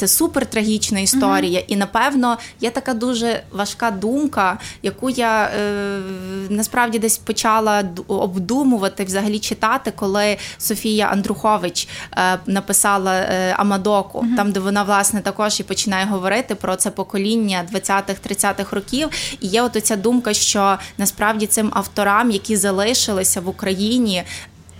[0.00, 1.64] це супер трагічна історія, mm-hmm.
[1.68, 6.00] і напевно є така дуже важка думка, яку я е,
[6.48, 14.36] насправді десь почала обдумувати, взагалі читати, коли Софія Андрухович е, написала е, Амадоку, mm-hmm.
[14.36, 19.08] там де вона власне також і починає говорити про це покоління 20-30-х років.
[19.40, 24.24] І є от ця думка, що насправді цим авторам, які залишилися в Україні,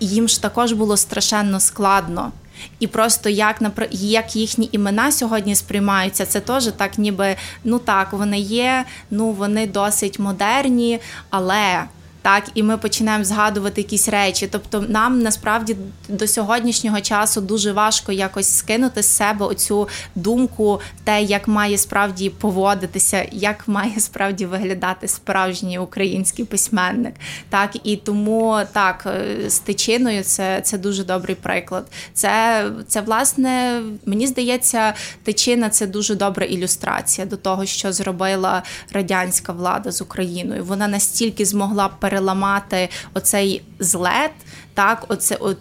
[0.00, 2.32] їм ж також було страшенно складно.
[2.80, 8.38] І просто як як їхні імена сьогодні сприймаються, це теж так, ніби ну так, вони
[8.40, 10.98] є, ну вони досить модерні,
[11.30, 11.84] але
[12.22, 14.48] так, і ми починаємо згадувати якісь речі.
[14.52, 15.76] Тобто, нам насправді
[16.08, 22.30] до сьогоднішнього часу дуже важко якось скинути з себе оцю думку, те, як має справді
[22.30, 27.14] поводитися, як має справді виглядати справжній український письменник.
[27.48, 31.86] Так і тому так е, з тичиною це це дуже добрий приклад.
[32.14, 38.62] Це це власне мені здається, тичина це дуже добра ілюстрація до того, що зробила
[38.92, 40.64] радянська влада з Україною.
[40.64, 44.32] Вона настільки змогла переламати оцей злет
[44.80, 45.56] так, оце от,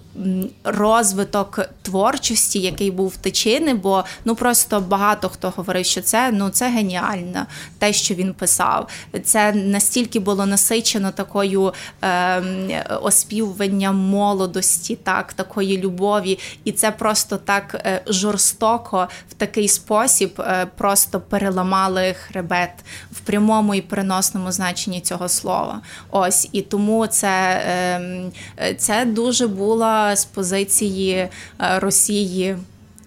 [0.63, 6.49] розвиток творчості, який був в тичини, бо ну просто багато хто говорив, що це ну
[6.49, 7.45] це геніально,
[7.79, 8.87] те, що він писав.
[9.23, 17.75] Це настільки було насичено такою е, оспівуванням молодості, так, такої любові, і це просто так
[17.75, 22.71] е, жорстоко в такий спосіб е, просто переламали хребет
[23.11, 25.81] в прямому і переносному значенні цього слова.
[26.11, 28.31] Ось і тому це, ем,
[28.77, 31.29] це дуже була з позиції е,
[31.59, 32.57] Росії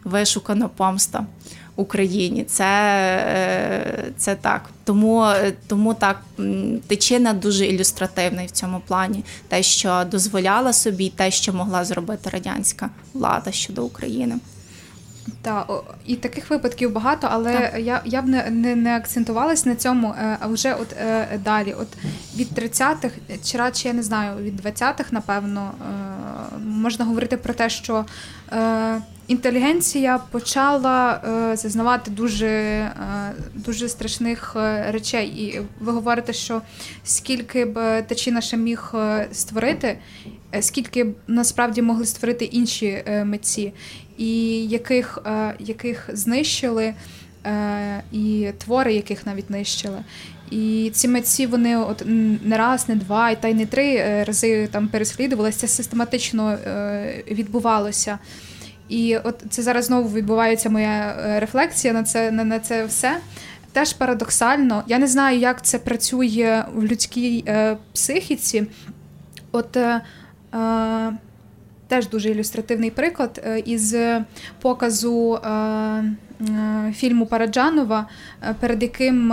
[0.05, 1.27] вишукана помста
[1.77, 2.45] Україні.
[2.45, 4.71] Це е, це так.
[4.85, 5.27] Тому
[5.67, 6.23] тому так
[6.87, 9.25] тичина дуже ілюстративний в цьому плані.
[9.49, 14.35] Те, що дозволяла собі, те, що могла зробити радянська влада щодо України.
[15.43, 17.81] Так, і таких випадків багато, але так.
[17.81, 20.09] я я б не не, не акцентувалась на цьому.
[20.09, 21.89] Е, а вже от е, далі, от
[22.37, 23.11] від 30-х,
[23.45, 28.05] чи радше я не знаю, від 20-х, напевно, е, можна говорити про те, що
[29.27, 31.21] інтелігенція почала
[31.55, 32.91] зазнавати дуже
[33.55, 34.57] дуже страшних
[34.89, 35.29] речей.
[35.29, 36.63] І ви говорите, що
[37.05, 38.95] скільки б Тачіна ще міг
[39.33, 39.99] створити,
[40.61, 43.73] скільки б насправді могли створити інші митці
[44.19, 46.95] і яких е, яких знищили,
[47.47, 49.99] е, і твори, яких навіть нищили.
[50.51, 52.03] І ці митці вони от
[52.45, 55.59] не раз, не два, і та й не три е, рази там переслідувалися.
[55.59, 56.59] Це систематично
[57.31, 58.19] відбувалося.
[58.89, 63.21] І от це зараз знову відбувається моя рефлексія на це на, на це все.
[63.73, 64.85] Теж парадоксально.
[64.87, 68.67] Я не знаю, як це працює в людській е, психіці.
[69.53, 70.01] От е,
[71.93, 73.97] теж дуже ілюстративний приклад е, із
[74.61, 78.09] показу е, е, фільму Параджанова,
[78.61, 79.29] перед яким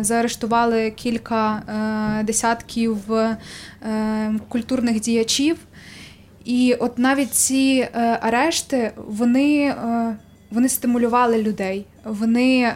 [0.00, 1.62] заарештували кілька
[2.24, 2.98] десятків
[4.48, 5.56] культурних діячів.
[6.44, 7.88] І от навіть ці
[8.20, 9.74] арешти вони
[10.50, 11.86] вони стимулювали людей.
[12.04, 12.72] Вони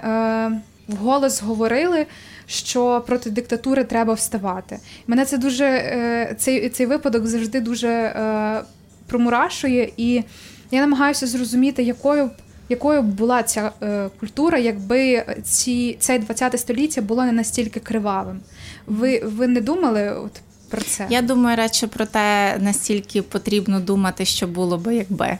[0.88, 2.06] вголос говорили
[2.46, 4.78] що проти диктатури треба вставати.
[5.06, 8.62] Мене це дуже е, цей цей випадок завжди дуже е,
[9.06, 10.22] промурашує, і
[10.70, 12.30] я намагаюся зрозуміти, якою б
[12.68, 18.40] якою б була ця е, культура, якби ці це 20 століття було не настільки кривавим.
[18.86, 20.32] Ви ви не думали от
[20.70, 21.06] про це?
[21.10, 25.38] Я думаю, радше про те, настільки потрібно думати, що було би, якби.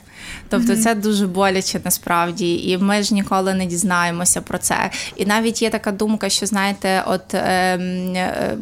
[0.49, 0.83] Тобто, mm-hmm.
[0.83, 4.91] це дуже боляче насправді, і ми ж ніколи не дізнаємося про це.
[5.15, 7.77] І навіть є така думка, що знаєте, от е,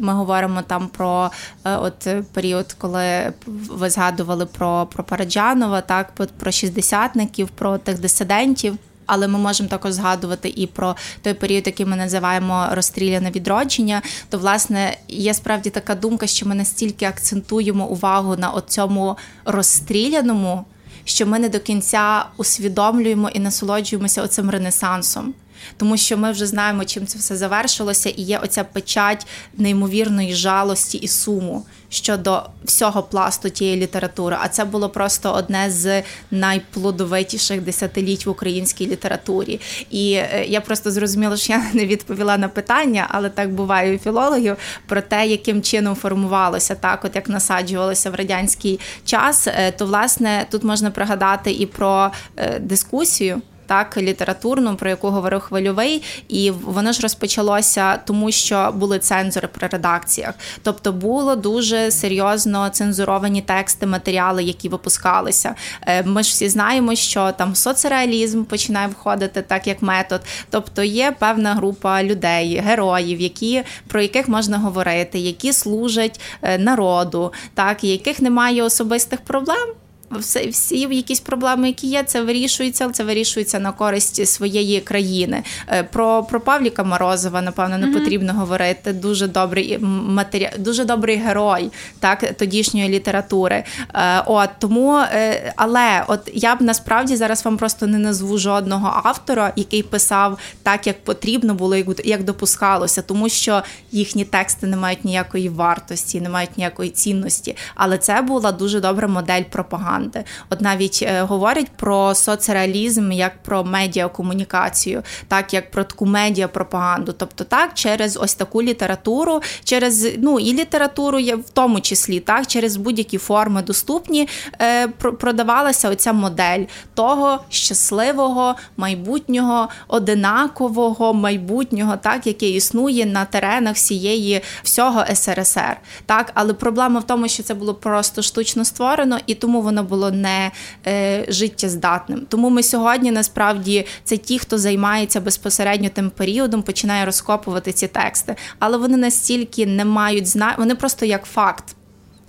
[0.00, 1.30] ми говоримо там про
[1.64, 8.78] е, от період, коли ви згадували про про Параджанова, так про шістдесятників, про тих дисидентів.
[9.06, 14.02] Але ми можемо також згадувати і про той період, який ми називаємо розстріляне відродження.
[14.28, 20.64] То, власне, є справді така думка, що ми настільки акцентуємо увагу на цьому розстріляному,
[21.04, 25.34] що ми не до кінця усвідомлюємо і насолоджуємося оцим ренесансом
[25.76, 29.26] тому що ми вже знаємо, чим це все завершилося, і є оця печать
[29.56, 34.36] неймовірної жалості і суму щодо всього пласту тієї літератури.
[34.40, 39.60] А це було просто одне з найплодовитіших десятиліть в українській літературі.
[39.90, 43.98] І е, я просто зрозуміла, що я не відповіла на питання, але так буває у
[43.98, 49.46] філологів про те, яким чином формувалося так, от як насаджувалося в радянський час.
[49.46, 55.40] Е, то власне тут можна пригадати і про е, дискусію так літературну, про яку говорив
[55.40, 60.34] хвильовий, і воно ж розпочалося, тому що були цензори при редакціях.
[60.62, 65.54] Тобто було дуже серйозно цензуровані тексти, матеріали, які випускалися.
[65.86, 70.20] Е, ми ж всі знаємо, що там соцреалізм починає входити так, як метод.
[70.50, 77.32] Тобто є певна група людей, героїв, які про яких можна говорити, які служать е, народу,
[77.54, 79.68] так яких немає особистих проблем
[80.10, 85.42] все, всі якісь проблеми, які є, це вирішується, це вирішується на користь своєї країни.
[85.68, 87.92] Е, про про Павліка Морозова, напевно, не mm-hmm.
[87.92, 88.92] потрібно говорити.
[88.92, 90.50] Дуже добрий матері...
[90.58, 93.64] дуже добрий герой так тодішньої літератури.
[93.94, 99.00] Е, от тому, е, але от я б насправді зараз вам просто не назву жодного
[99.04, 105.04] автора, який писав так, як потрібно було, як допускалося, тому що їхні тексти не мають
[105.04, 107.56] ніякої вартості, не мають ніякої цінності.
[107.74, 110.24] Але це була дуже добра модель пропаганди пропаганди.
[110.50, 117.12] От навіть е, говорять про соцреалізм як про медіакомунікацію, так як про таку медіапропаганду.
[117.12, 122.46] Тобто, так, через ось таку літературу, через ну і літературу є в тому числі, так,
[122.46, 124.28] через будь-які форми доступні,
[124.60, 134.42] е, продавалася оця модель того щасливого майбутнього, одинакового майбутнього, так, яке існує на теренах всієї
[134.62, 135.76] всього СРСР.
[136.06, 140.10] Так, але проблема в тому, що це було просто штучно створено, і тому воно було
[140.10, 140.50] не
[140.86, 142.26] е, життєздатним.
[142.28, 148.36] Тому ми сьогодні насправді це ті, хто займається безпосередньо тим періодом, починає розкопувати ці тексти,
[148.58, 150.54] але вони настільки не мають зна...
[150.58, 151.64] вони просто як факт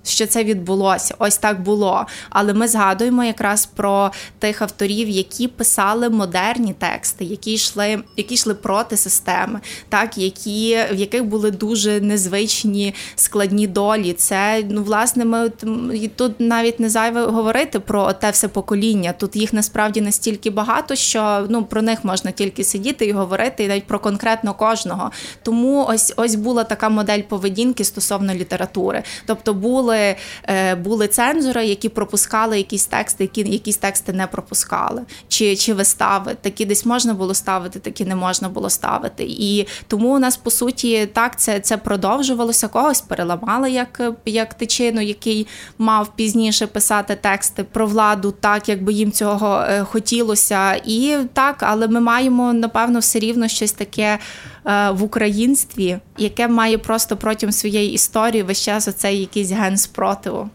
[0.09, 1.15] що це відбулося.
[1.19, 2.05] Ось так було.
[2.29, 8.53] Але ми згадуємо якраз про тих авторів, які писали модерні тексти, які йшли, які йшли
[8.53, 14.13] проти системи, так які в яких були дуже незвичні складні долі.
[14.13, 15.49] Це ну власне, ми
[16.15, 19.13] тут навіть не зайве говорити про те все покоління.
[19.17, 23.67] Тут їх насправді настільки багато, що ну про них можна тільки сидіти і говорити, і
[23.67, 25.11] навіть про конкретно кожного.
[25.43, 30.15] Тому ось ось була така модель поведінки стосовно літератури, тобто були були
[30.57, 36.35] е, були цензори, які пропускали якісь тексти, які якісь тексти не пропускали, чи чи вистави.
[36.41, 39.23] Такі десь можна було ставити, такі не можна було ставити.
[39.23, 42.67] І тому у нас по суті так це це продовжувалося.
[42.67, 49.11] Когось переламали як як тичину, який мав пізніше писати тексти про владу, так якби їм
[49.11, 50.73] цього е, хотілося.
[50.85, 54.19] І так, але ми маємо напевно все рівно щось таке.
[54.67, 60.49] Е, в українстві, яке має просто протягом своєї історії весь час оцей якийсь ген спротиву.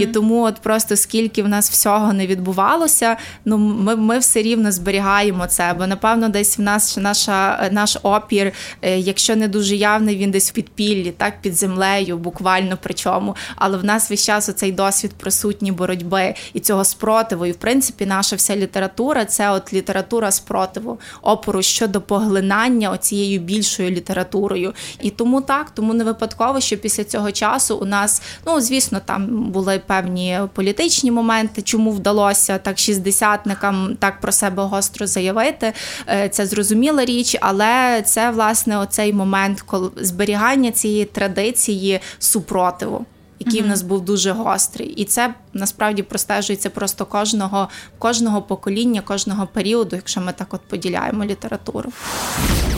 [0.00, 4.72] І тому, от просто скільки в нас всього не відбувалося, ну ми ми все рівно
[4.72, 5.74] зберігаємо це.
[5.78, 8.52] Бо напевно, десь в нас наша наш опір,
[8.82, 13.36] е, якщо не дуже явний, він десь в підпіллі, так під землею, буквально причому.
[13.56, 17.46] Але в нас весь час оцей досвід присутній боротьби і цього спротиву.
[17.46, 23.90] І в принципі, наша вся література це от література спротиву, опору щодо поглинання оцією більшою
[23.90, 24.74] літературою.
[25.00, 29.50] І тому так, тому не випадково, що після цього часу у нас, ну звісно, там
[29.50, 35.72] були були певні політичні моменти, чому вдалося так шістдесятникам так про себе гостро заявити.
[36.08, 43.06] Е, це зрозуміла річ, але це власне оцей момент коли зберігання цієї традиції супротиву.
[43.38, 43.64] Який mm-hmm.
[43.64, 47.68] в нас був дуже гострий, і це насправді простежується просто кожного
[47.98, 51.92] кожного покоління, кожного періоду, якщо ми так от поділяємо літературу.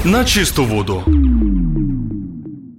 [0.04, 1.02] На чисту воду.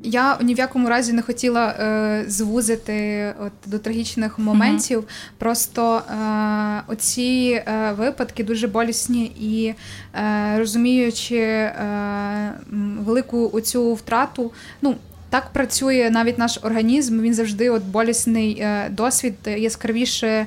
[0.05, 4.99] Я ні в якому разі не хотіла е, звузити от, до трагічних моментів.
[4.99, 5.37] Mm-hmm.
[5.37, 9.73] Просто е, оці е, випадки дуже болісні і
[10.15, 12.53] е, розуміючи е,
[12.99, 14.51] велику оцю втрату,
[14.81, 14.95] ну
[15.29, 17.21] так працює навіть наш організм.
[17.21, 20.45] Він завжди от болісний е, досвід яскравіше е,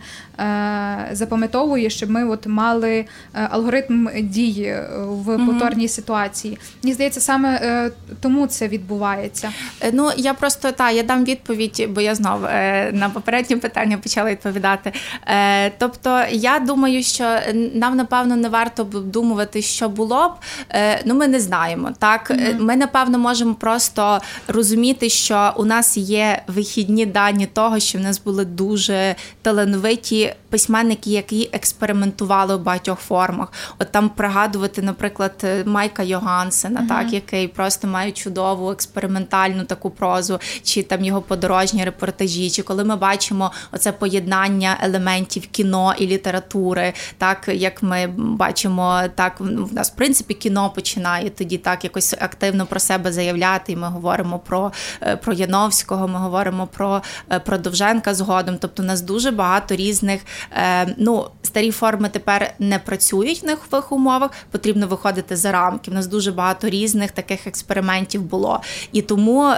[1.12, 2.90] запам'ятовує, щоб ми от мали
[3.34, 6.58] е, алгоритм дії е, в повторній ситуації.
[6.82, 9.52] Мені здається, саме е, тому це відбувається.
[9.80, 13.98] Е, Ну я просто та я дам відповідь, бо я знов е, на попереднє питання
[13.98, 14.92] почала відповідати.
[15.26, 17.36] Е, тобто, я думаю, що
[17.74, 20.32] нам напевно не варто б обдумувати, що було б.
[20.70, 21.90] Е, ну, ми не знаємо.
[21.98, 24.67] Так, Е, ми напевно можемо просто розуміти,
[25.08, 31.50] що у нас є вихідні дані того, що в нас були дуже талановиті письменники, які
[31.52, 33.52] експериментували в багатьох формах.
[33.78, 40.38] От там пригадувати, наприклад, е, Майка Йогансена, так який просто має чудову експериментальну таку прозу,
[40.62, 46.92] чи там його подорожні репортажі, чи коли ми бачимо оце поєднання елементів кіно і літератури,
[47.18, 52.66] так як ми бачимо, так в нас в принципі кіно починає тоді так якось активно
[52.66, 53.72] про себе заявляти.
[53.72, 54.57] І ми говоримо про,
[55.02, 57.02] е, про Яновського, ми говоримо про,
[57.32, 58.56] е, про Довженка згодом.
[58.60, 60.20] Тобто, у нас дуже багато різних.
[60.52, 64.30] е, Ну, старі форми тепер не працюють в нових умовах.
[64.50, 65.90] Потрібно виходити за рамки.
[65.90, 68.60] У нас дуже багато різних таких експериментів було.
[68.92, 69.54] І тому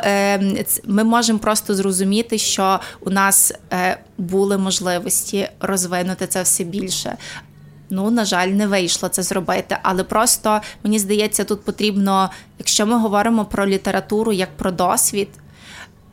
[0.84, 3.52] ми можемо просто зрозуміти, що у нас
[4.18, 7.16] були можливості розвинути це все більше.
[7.90, 9.76] Ну, на жаль, не вийшло це зробити.
[9.82, 15.28] Але просто мені здається, тут потрібно, якщо ми говоримо про літературу як про досвід.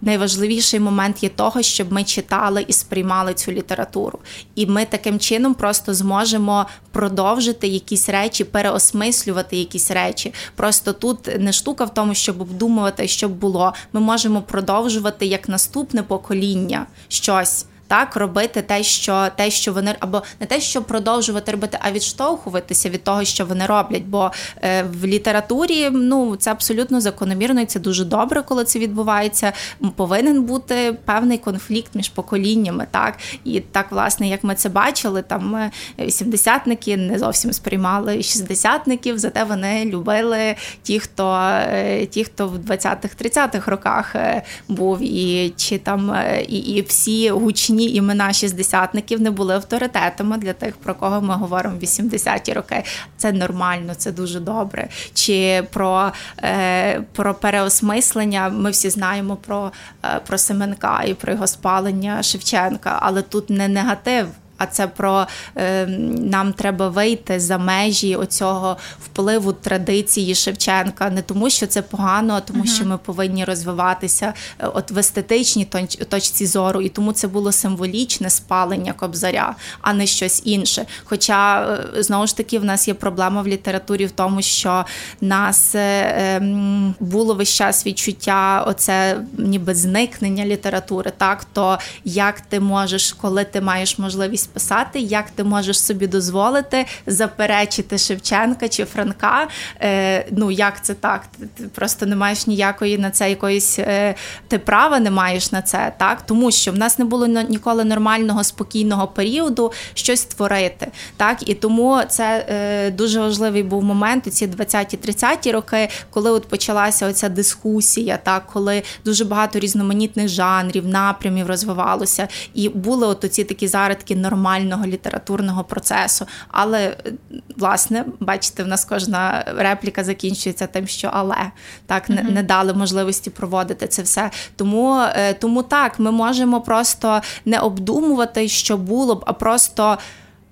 [0.02, 4.20] Найважливіший момент є того, щоб ми читали і сприймали цю літературу,
[4.56, 10.34] і ми таким чином просто зможемо продовжити якісь речі, переосмислювати якісь речі.
[10.56, 13.74] Просто тут не штука в тому, щоб обдумувати, що було.
[13.94, 17.66] Ми можемо продовжувати як наступне покоління щось.
[17.88, 22.90] Так, робити те, що те, що вони або не те, що продовжувати робити, а відштовхуватися
[22.90, 24.04] від того, що вони роблять.
[24.04, 24.32] Бо
[24.62, 29.54] е, в літературі ну це абсолютно закономірно, і це дуже добре, коли це відбувається.
[29.96, 32.88] Повинен бути певний конфлікт між поколіннями.
[32.92, 39.18] Так і так, власне, як ми це бачили, там е, 80-ники не зовсім сприймали шістдесятників,
[39.18, 45.78] зате вони любили ті, хто е, ті, хто в 20-30-х роках е, був, і чи
[45.78, 46.16] там
[46.48, 51.76] і, і всі гучні імена шістдесятників не були авторитетами для тих, про кого ми говоримо
[51.76, 52.84] в 80-ті роки.
[53.18, 54.88] Це нормально, це дуже добре.
[55.14, 56.12] Чи про,
[56.44, 59.72] е, про переосмислення ми всі знаємо про,
[60.06, 64.28] е, про Семенка і про його спалення Шевченка, але тут не негатив.
[64.58, 65.86] А це про е,
[66.22, 72.40] нам треба вийти за межі оцього впливу традиції Шевченка, не тому, що це погано, а
[72.40, 75.66] тому, що ми повинні розвиватися е, от в естетичній
[76.10, 80.86] точці зору, і тому це було символічне спалення кобзаря, а не щось інше.
[81.04, 81.62] Хоча
[81.98, 84.86] е, знову ж таки в нас є проблема в літературі в тому, що
[85.22, 91.12] нас е, ем, було весь час відчуття, оце ніби зникнення літератури.
[91.18, 96.86] Так, то як ти можеш, коли ти маєш можливість писати, як ти можеш собі дозволити
[97.08, 99.48] заперечити Шевченка чи Франка?
[99.82, 101.24] Е, ну як це так?
[101.56, 104.16] Ти, просто не маєш ніякої на це якоїсь е,
[104.48, 108.44] ти права не маєш на це, так тому що в нас не було ніколи нормального
[108.44, 110.88] спокійного періоду щось творити.
[111.18, 116.48] Так і тому це е, дуже важливий був момент у ці 20-30 роки, коли от
[116.48, 123.44] почалася оця дискусія, так коли дуже багато різноманітних жанрів, напрямів розвивалося, і були от оці
[123.44, 126.26] такі зародки нормального літературного процесу.
[126.48, 127.14] Але е,
[127.58, 131.52] власне, бачите, в нас кожна репліка закінчується тим, що але
[131.86, 134.32] так не, не дали можливості проводити це все.
[134.56, 139.98] Тому, е, тому так, ми можемо просто не обдумувати, що було б, а просто.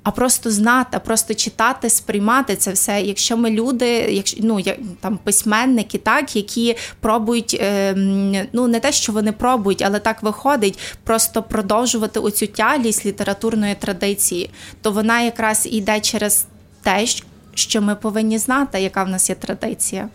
[0.05, 3.01] А просто знати, просто читати, сприймати це все.
[3.01, 7.93] Якщо ми люди, якщо ну як там письменники, так які пробують, е,
[8.53, 14.49] ну не те, що вони пробують, але так виходить, просто продовжувати оцю тяглість літературної традиції,
[14.81, 16.45] то вона якраз йде через
[16.81, 17.05] те,
[17.53, 20.09] що ми повинні знати, яка в нас є традиція.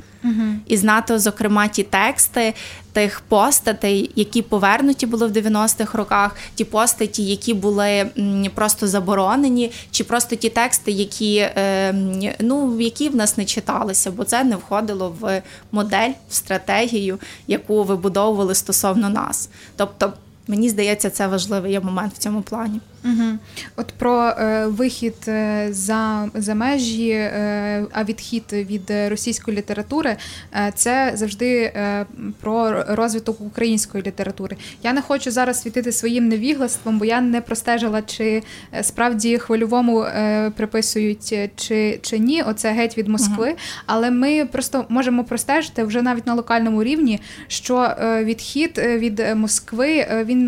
[0.67, 2.55] І знати, зокрема, ті тексти
[2.93, 8.11] тих постатей, які повернуті були в 90-х роках, ті постаті, які були
[8.55, 11.95] просто заборонені, чи просто ті тексти, які, е,
[12.41, 15.43] ну, які в нас не читалися, бо це не входило в
[15.73, 19.49] модель, в стратегію, яку вибудовували стосовно нас.
[19.77, 20.13] Тобто.
[20.51, 22.81] Мені здається, це важливий є момент в цьому плані.
[23.05, 23.39] Угу.
[23.77, 30.17] От про е, вихід е, за за межі, е, а відхід від російської літератури
[30.55, 32.07] е, це завжди е,
[32.41, 34.57] про розвиток української літератури.
[34.83, 38.43] Я не хочу зараз світити своїм невіглаством, бо я не простежила, чи
[38.75, 42.43] е, справді хвильовому е, приписують чи чи ні.
[42.43, 43.49] Оце геть від Москви.
[43.49, 43.59] Угу.
[43.87, 50.07] Але ми просто можемо простежити вже навіть на локальному рівні, що е, відхід від Москви
[50.25, 50.40] він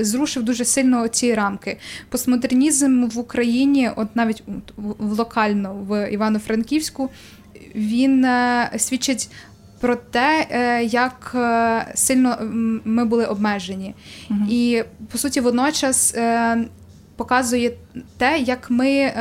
[0.00, 1.78] зрушив дуже сильно ці рамки.
[2.08, 4.42] Постмодернізм в Україні, от навіть
[4.76, 7.10] в локально в Івано-Франківську,
[7.74, 9.30] він е, свідчить.
[9.80, 12.38] Про те, е, як е, сильно
[12.84, 13.94] ми були обмежені,
[14.30, 14.40] угу.
[14.50, 14.82] і
[15.12, 16.14] по суті, водночас
[17.16, 17.72] показує
[18.18, 19.12] те, як ми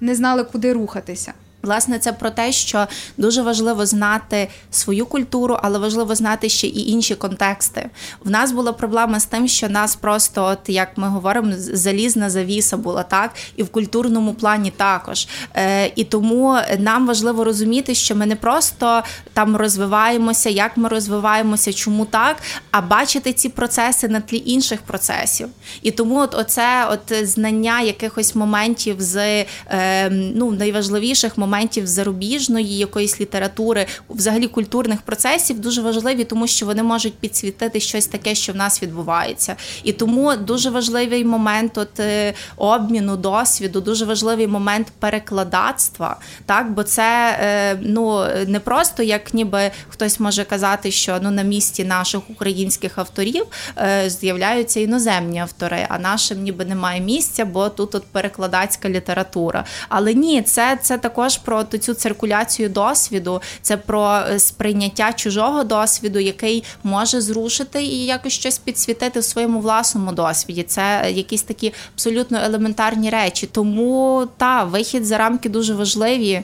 [0.00, 1.32] не знали, куди рухатися.
[1.62, 2.86] Власне, це про те, що
[3.16, 7.90] дуже важливо знати свою культуру, але важливо знати ще і інші контексти.
[8.24, 12.76] В нас була проблема з тим, що нас просто, от як ми говоримо, залізна завіса
[12.76, 15.28] була так, і в культурному плані також.
[15.54, 19.02] Е, І тому нам важливо розуміти, що ми не просто
[19.32, 22.36] там розвиваємося, як ми розвиваємося, чому так,
[22.70, 25.48] а бачити ці процеси на тлі інших процесів.
[25.82, 32.78] І тому, от оце от знання якихось моментів з е, ну найважливіших моментів моментів зарубіжної
[32.78, 38.52] якоїсь літератури, взагалі культурних процесів дуже важливі, тому що вони можуть підсвітити щось таке, що
[38.52, 39.56] в нас відбувається.
[39.84, 46.16] І тому дуже важливий момент от е, обміну досвіду, дуже важливий момент перекладацтва,
[46.46, 51.42] так бо це е, ну не просто як ніби хтось може казати, що ну на
[51.42, 53.44] місці наших українських авторів
[53.78, 59.64] е, з'являються іноземні автори, а нашим ніби немає місця, бо тут от перекладацька література.
[59.88, 66.18] Але ні, це це також про цю циркуляцію досвіду, це про е, сприйняття чужого досвіду,
[66.18, 70.62] який може зрушити і якось щось підсвітити в своєму власному досвіді.
[70.62, 73.46] Це якісь такі абсолютно елементарні речі.
[73.46, 76.42] Тому та вихід за рамки дуже важливі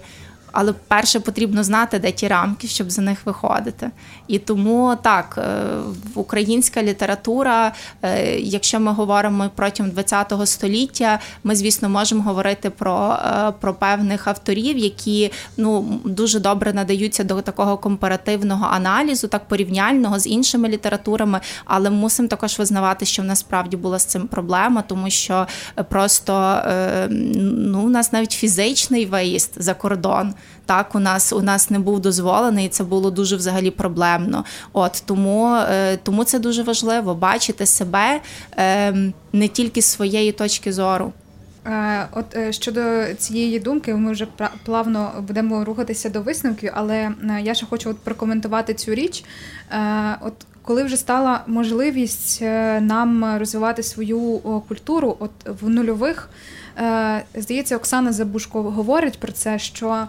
[0.53, 3.91] але перше потрібно знати, де ті рамки, щоб за них виходити.
[4.29, 5.62] І тому так, е,
[6.15, 7.73] українська література,
[8.03, 14.29] е, якщо ми говоримо протягом ХХ століття, ми, звісно, можемо говорити про е, про певних
[14.29, 21.41] авторів, які ну дуже добре надаються до такого компаративного аналізу, так порівняльного з іншими літературами,
[21.65, 25.47] але мусимо також визнавати, що в нас справді була з цим проблема, тому що
[25.89, 26.62] просто
[27.09, 30.35] ну, у нас навіть фізичний виїзд за кордон
[30.69, 34.44] так у нас у нас не був дозволений, і це було дуже взагалі проблемно.
[34.73, 38.20] От тому е, тому це дуже важливо бачити себе
[38.56, 41.12] ем, не тільки з своєї точки зору.
[41.66, 42.81] Е, от е, щодо
[43.19, 44.27] цієї думки, ми вже
[44.65, 47.10] плавно будемо рухатися до висновків, але
[47.43, 49.24] я ще хочу от прокоментувати цю річ.
[50.20, 52.43] От коли вже стала можливість
[52.81, 54.39] нам розвивати свою
[54.69, 56.28] культуру, от в нульових.
[56.79, 60.09] Е, здається, Оксана Забушко говорить про це, що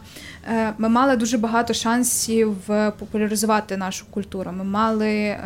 [0.50, 4.52] е, ми мали дуже багато шансів е, популяризувати нашу культуру.
[4.58, 5.38] Ми мали,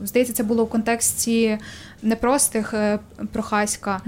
[0.00, 1.58] здається, це було в контексті
[2.02, 2.74] непростих
[3.32, 4.00] Прохаська,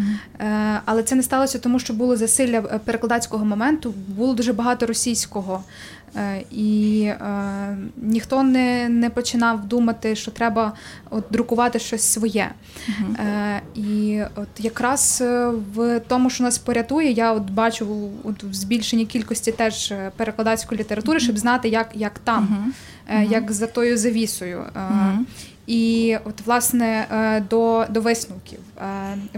[0.85, 5.65] але це не сталося тому, що було засилля перекладацького моменту, було дуже багато російського.
[6.17, 10.73] Е, і е, ніхто не не починав думати, що треба
[11.11, 12.51] от, друкувати щось своє.
[12.89, 13.27] Uh-huh.
[13.27, 18.55] Е, І от якраз е, в тому, що нас порятує, я от бачу от, в
[18.55, 21.23] збільшенні кількості теж е, перекладацької літератури, uh-huh.
[21.23, 22.73] щоб знати, як як там,
[23.09, 23.21] uh-huh.
[23.21, 24.65] е, як за тою завісою.
[24.77, 25.19] Е,
[25.67, 27.07] і от власне
[27.51, 28.59] до до висновків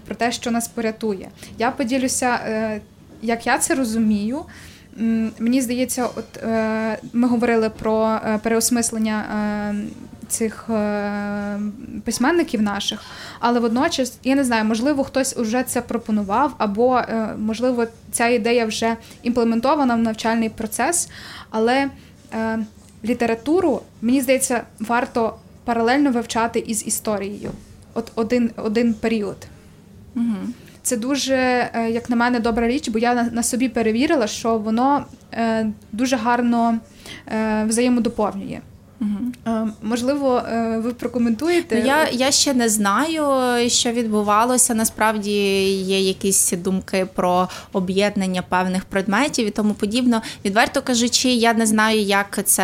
[0.06, 1.28] про те, що нас порятує.
[1.58, 2.38] Я поділюся,
[3.22, 4.44] як я це розумію.
[5.38, 9.74] Мені здається, от е, ми говорили про е, переосмислення е,
[10.28, 10.68] цих
[12.04, 13.00] письменників наших,
[13.40, 17.00] але водночас я не знаю, можливо, хтось уже це пропонував, або
[17.38, 21.08] можливо, ця ідея вже імплементована в навчальний процес.
[21.50, 21.90] Але
[23.04, 27.50] літературу мені здається, варто паралельно вивчати із історією.
[27.94, 29.36] От один, один період.
[30.16, 30.36] Угу.
[30.82, 35.04] Це дуже, е, як на мене, добра річ, бо я на собі перевірила, що воно
[35.32, 36.78] е, дуже гарно
[37.28, 38.60] е, взаємодоповнює.
[39.00, 39.68] Угу.
[39.82, 41.76] Можливо, е, ви прокоментуєте?
[41.80, 43.24] Ну, я я ще не знаю,
[43.70, 44.74] що відбувалося.
[44.74, 45.32] Насправді
[45.72, 50.22] є якісь думки про об'єднання певних предметів і тому подібно.
[50.44, 52.60] Відверто кажучи, я не знаю, як це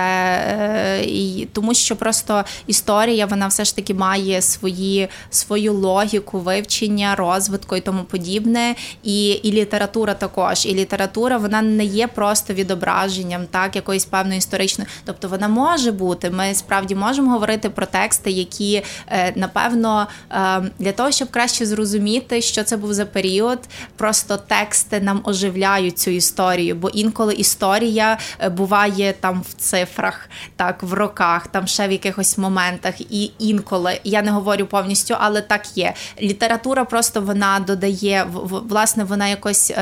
[1.06, 7.76] і тому, що просто історія вона все ж таки має свої свою логіку вивчення, розвитку
[7.76, 8.74] і тому подібне.
[9.02, 10.66] І і література також.
[10.66, 16.25] І література вона не є просто відображенням так якоїсь певної історичної, тобто вона може бути
[16.26, 16.30] розуміти.
[16.30, 22.42] Ми справді можемо говорити про тексти, які е, напевно е, для того, щоб краще зрозуміти,
[22.42, 23.58] що це був за період,
[23.96, 30.82] просто тексти нам оживляють цю історію, бо інколи історія е, буває там в цифрах, так
[30.82, 35.76] в роках, там ще в якихось моментах, і інколи я не говорю повністю, але так
[35.76, 35.94] є.
[36.22, 38.26] Література просто вона додає
[38.68, 39.72] власне, вона якось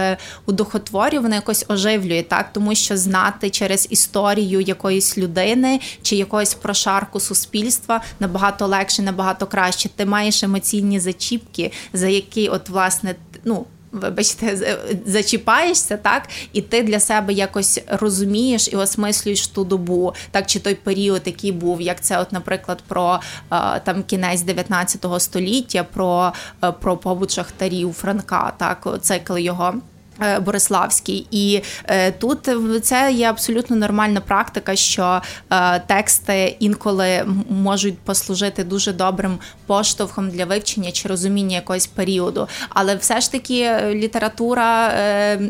[0.46, 7.20] удохотворює, вона якось оживлює, так тому що знати через історію якоїсь людини чи якогось прошарку
[7.20, 9.88] суспільства набагато легше, набагато краще.
[9.88, 13.66] Ти маєш емоційні зачіпки, за які, от власне, ну.
[13.94, 20.60] Вибачте, зачіпаєшся, так, і ти для себе якось розумієш і осмислюєш ту добу, так чи
[20.60, 23.20] той період, який був, як це, от, наприклад, про
[23.52, 26.32] е, там кінець 19 століття, про
[26.64, 29.74] е, про побут шахтарів Франка, так, цикл його.
[30.22, 32.48] Е, Бориславський, і е, тут
[32.82, 40.44] це є абсолютно нормальна практика, що е, тексти інколи можуть послужити дуже добрим поштовхом для
[40.44, 42.48] вивчення чи розуміння якогось періоду.
[42.68, 44.92] Але все ж таки література,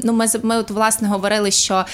[0.05, 1.85] ну ми ми от власне говорили, що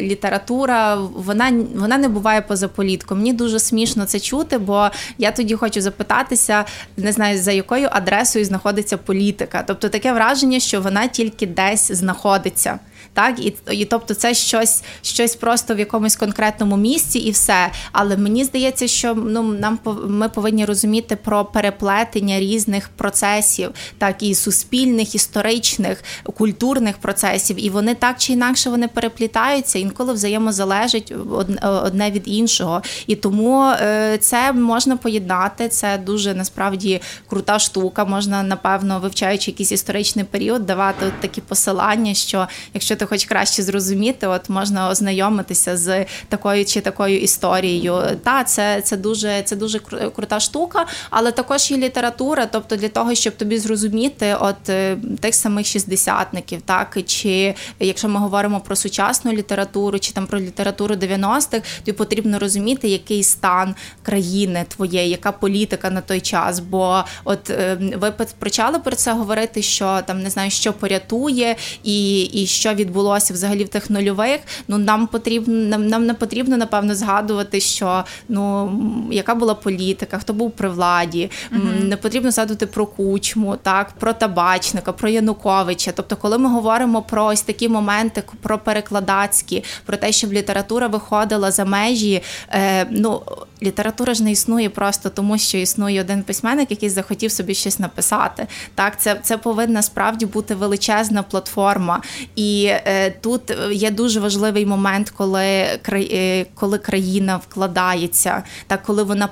[0.00, 3.18] література вона вона не буває поза політком.
[3.18, 6.64] Мені дуже смішно це чути, бо я тоді хочу запитатися,
[6.96, 9.64] не знаю за якою адресою знаходиться політика.
[9.66, 12.80] Тобто таке враження, що вона тільки десь десь знаходиться.
[13.16, 17.70] Так, і і тобто це щось щось просто в якомусь конкретному місці, і все.
[17.92, 24.34] Але мені здається, що ну нам ми повинні розуміти про переплетення різних процесів, так і
[24.34, 31.14] суспільних, історичних, культурних процесів, і вони так чи інакше вони переплітаються, інколи взаємозалежать
[31.62, 32.82] одне від іншого.
[33.06, 35.68] І тому е, це можна поєднати.
[35.68, 38.04] Це дуже насправді крута штука.
[38.04, 43.62] Можна напевно вивчаючи якийсь історичний період, давати от такі посилання, що якщо ти хоч краще
[43.62, 48.02] зрозуміти, от можна ознайомитися з такою чи такою історією.
[48.24, 49.78] Та це це дуже це дуже
[50.16, 55.34] крута штука, але також є література, тобто для того, щоб тобі зрозуміти, от е, тих
[55.34, 61.62] самих шістдесятників, так чи якщо ми говоримо про сучасну літературу, чи там про літературу 90-х,
[61.84, 66.60] тобі потрібно розуміти, який стан країни твоєї, яка політика на той час.
[66.60, 72.22] Бо от е, ви почали про це говорити, що там не знаю, що порятує, і,
[72.22, 74.40] і що від відбулося взагалі в тих нульових.
[74.68, 78.72] Ну нам потрібно нам, нам не потрібно напевно згадувати, що ну
[79.12, 81.30] яка була політика, хто був при владі.
[81.52, 85.92] uh Не потрібно згадувати про кучму, так про табачника, про Януковича.
[85.92, 91.50] Тобто, коли ми говоримо про ось такі моменти, про перекладацькі, про те, щоб література виходила
[91.50, 93.22] за межі, е, ну
[93.62, 98.46] література ж не існує просто тому, що існує один письменник, який захотів собі щось написати.
[98.74, 102.02] Так, це це повинна справді бути величезна платформа.
[102.36, 102.72] І
[103.20, 103.42] тут
[103.72, 105.44] є дуже важливий момент, коли
[105.88, 109.26] е, коли країна вкладається, так коли вона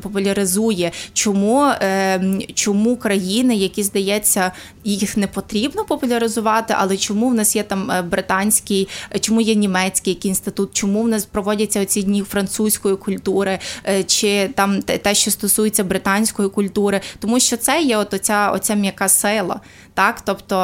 [0.00, 2.20] популяризує, чому е,
[2.54, 4.52] чому країни, які здається,
[4.84, 8.88] їх не потрібно популяризувати, але чому в нас є там британський,
[9.20, 13.58] чому є німецький інститут, чому в нас проводяться оці дні французької культури,
[14.06, 19.08] чи там те, що стосується британської культури, тому що це є от оця, оця м'яка
[19.08, 19.60] сила.
[19.94, 20.54] Так, тобто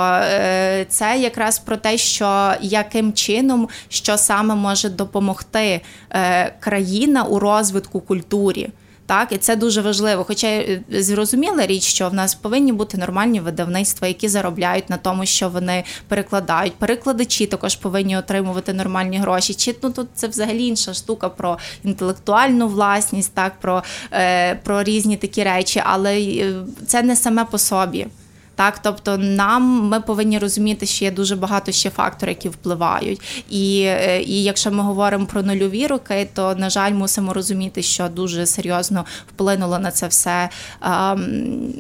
[0.89, 5.81] це якраз про те, що яким чином що саме може допомогти
[6.11, 8.69] е, країна у розвитку культурі.
[9.07, 10.25] Так, і це дуже важливо.
[10.25, 15.27] Хоча е, зрозуміла річ, що в нас повинні бути нормальні видавництва, які заробляють на тому,
[15.27, 16.75] що вони перекладають.
[16.75, 19.55] Перекладачі також повинні отримувати нормальні гроші.
[19.55, 23.83] Чи ну тут це взагалі інша штука про інтелектуальну власність, так про,
[24.13, 26.55] е, про різні такі речі, але е,
[26.87, 28.07] це не саме по собі.
[28.61, 33.45] Так, тобто нам ми повинні розуміти, що є дуже багато ще факторів, які впливають.
[33.51, 38.09] І е, і якщо ми говоримо про нульові роки, то на жаль, мусимо розуміти, що
[38.09, 40.49] дуже серйозно вплинуло на це все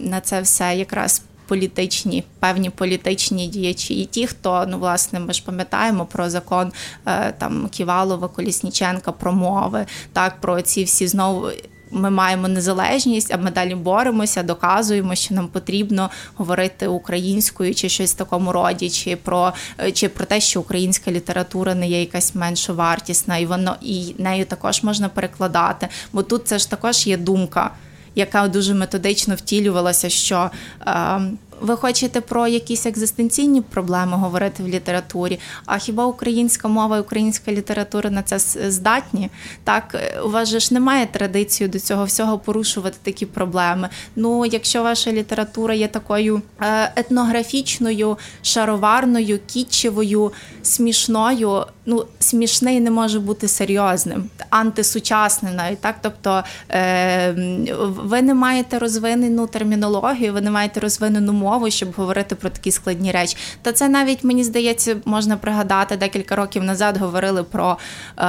[0.04, 1.22] на це все якраз.
[1.46, 6.72] Політичні певні політичні діячі, і ті, хто ну власне ми ж пам'ятаємо про закон
[7.06, 11.50] е, там Ківалова, Колісніченка, про мови, так про ці всі знову
[11.90, 18.12] ми маємо незалежність, а ми далі боремося, доказуємо, що нам потрібно говорити українською чи щось
[18.12, 19.52] в такому роді, чи про
[19.92, 24.44] чи про те, що українська література не є якась меншо вартісна, і воно і нею
[24.44, 25.88] також можна перекладати.
[26.12, 27.70] Бо тут це ж також є думка,
[28.14, 30.50] яка дуже методично втілювалася, що.
[30.86, 31.20] Е,
[31.60, 35.38] ви хочете про якісь екзистенційні проблеми говорити в літературі?
[35.66, 38.38] А хіба українська мова і українська література на це
[38.70, 39.30] здатні?
[39.64, 43.88] Так, у вас же ж немає традиції до цього всього порушувати такі проблеми.
[44.16, 50.32] Ну, якщо ваша література є такою е, етнографічною, шароварною, кітчевою,
[50.62, 55.94] смішною, ну смішний не може бути серйозним, антисучасний навіть так.
[56.02, 57.32] Тобто е,
[57.80, 63.12] ви не маєте розвинену термінологію, ви не маєте розвинену мову, щоб говорити про такі складні
[63.12, 63.36] речі.
[63.62, 66.96] Та це навіть мені здається, можна пригадати декілька років назад.
[66.96, 67.78] Говорили про
[68.18, 68.24] е,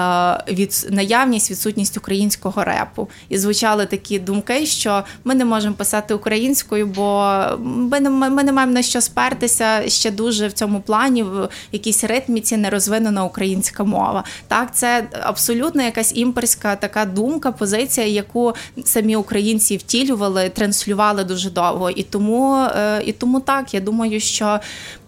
[0.47, 6.87] від наявність, відсутність українського репу, і звучали такі думки, що ми не можемо писати українською,
[6.87, 11.49] бо ми не ми не маємо на що спертися ще дуже в цьому плані в
[11.71, 14.23] якійсь ритміці не розвинена українська мова.
[14.47, 18.53] Так, це абсолютно якась імперська така думка, позиція, яку
[18.85, 21.89] самі українці втілювали, транслювали дуже довго.
[21.89, 24.59] І тому, е, і тому так, я думаю, що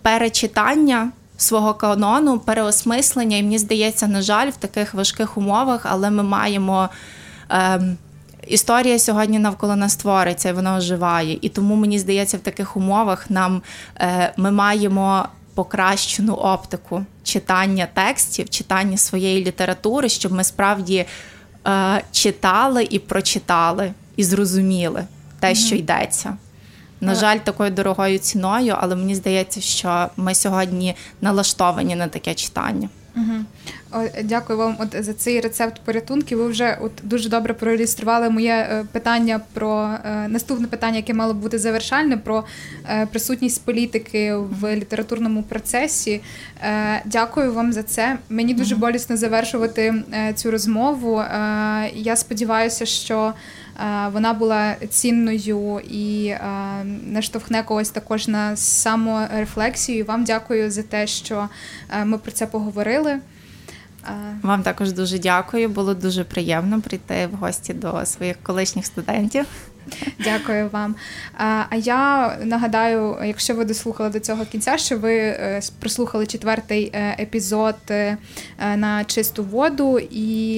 [0.01, 1.11] перечитання.
[1.37, 6.89] Свого канону, переосмислення, і мені здається, на жаль, в таких важких умовах, але ми маємо.
[7.49, 7.97] Ем,
[8.47, 11.37] Історія сьогодні навколо нас твориться, і вона оживає.
[11.41, 13.61] І тому мені здається, в таких умовах нам
[13.97, 21.05] е, ми маємо покращену оптику читання текстів, читання своєї літератури, щоб ми справді
[21.67, 25.05] е, читали і прочитали, і зрозуміли
[25.39, 26.37] те, що йдеться.
[27.01, 32.89] На жаль, такою дорогою ціною, але мені здається, що ми сьогодні налаштовані на таке читання.
[33.15, 34.05] Угу.
[34.23, 36.37] Дякую вам от за цей рецепт порятунків.
[36.37, 41.33] Ви вже от дуже добре проілюстрували моє е, питання про е, наступне питання, яке мало
[41.33, 42.43] бути завершальне, про
[42.89, 46.21] е, присутність політики в літературному процесі.
[47.05, 48.17] Дякую вам за це.
[48.29, 49.93] Мені дуже болісно завершувати
[50.35, 51.23] цю розмову.
[51.95, 53.33] Я сподіваюся, що.
[54.11, 56.35] Вона була цінною і
[57.07, 60.05] наштовхне когось також на саморефлексію.
[60.05, 61.49] Вам дякую за те, що
[62.05, 63.19] ми про це поговорили.
[64.41, 65.69] Вам також дуже дякую.
[65.69, 69.45] Було дуже приємно прийти в гості до своїх колишніх студентів.
[70.19, 70.95] Дякую вам.
[71.37, 77.15] А я нагадаю, якщо ви дослухали до цього кінця, що ви е, прослухали четвертий е,
[77.19, 78.17] епізод е,
[78.75, 80.55] на чисту воду, і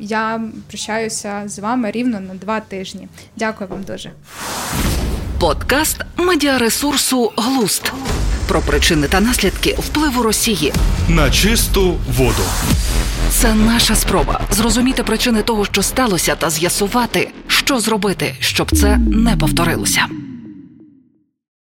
[0.00, 3.08] я прощаюся з вами рівно на два тижні.
[3.36, 4.10] Дякую вам дуже.
[5.40, 7.92] Подкаст медіаресурсу Глуст
[8.48, 10.72] про причини та наслідки впливу Росії
[11.08, 12.42] на чисту воду.
[13.30, 17.30] Це наша спроба зрозуміти причини того, що сталося, та з'ясувати,
[17.66, 20.06] що зробити, щоб це не повторилося.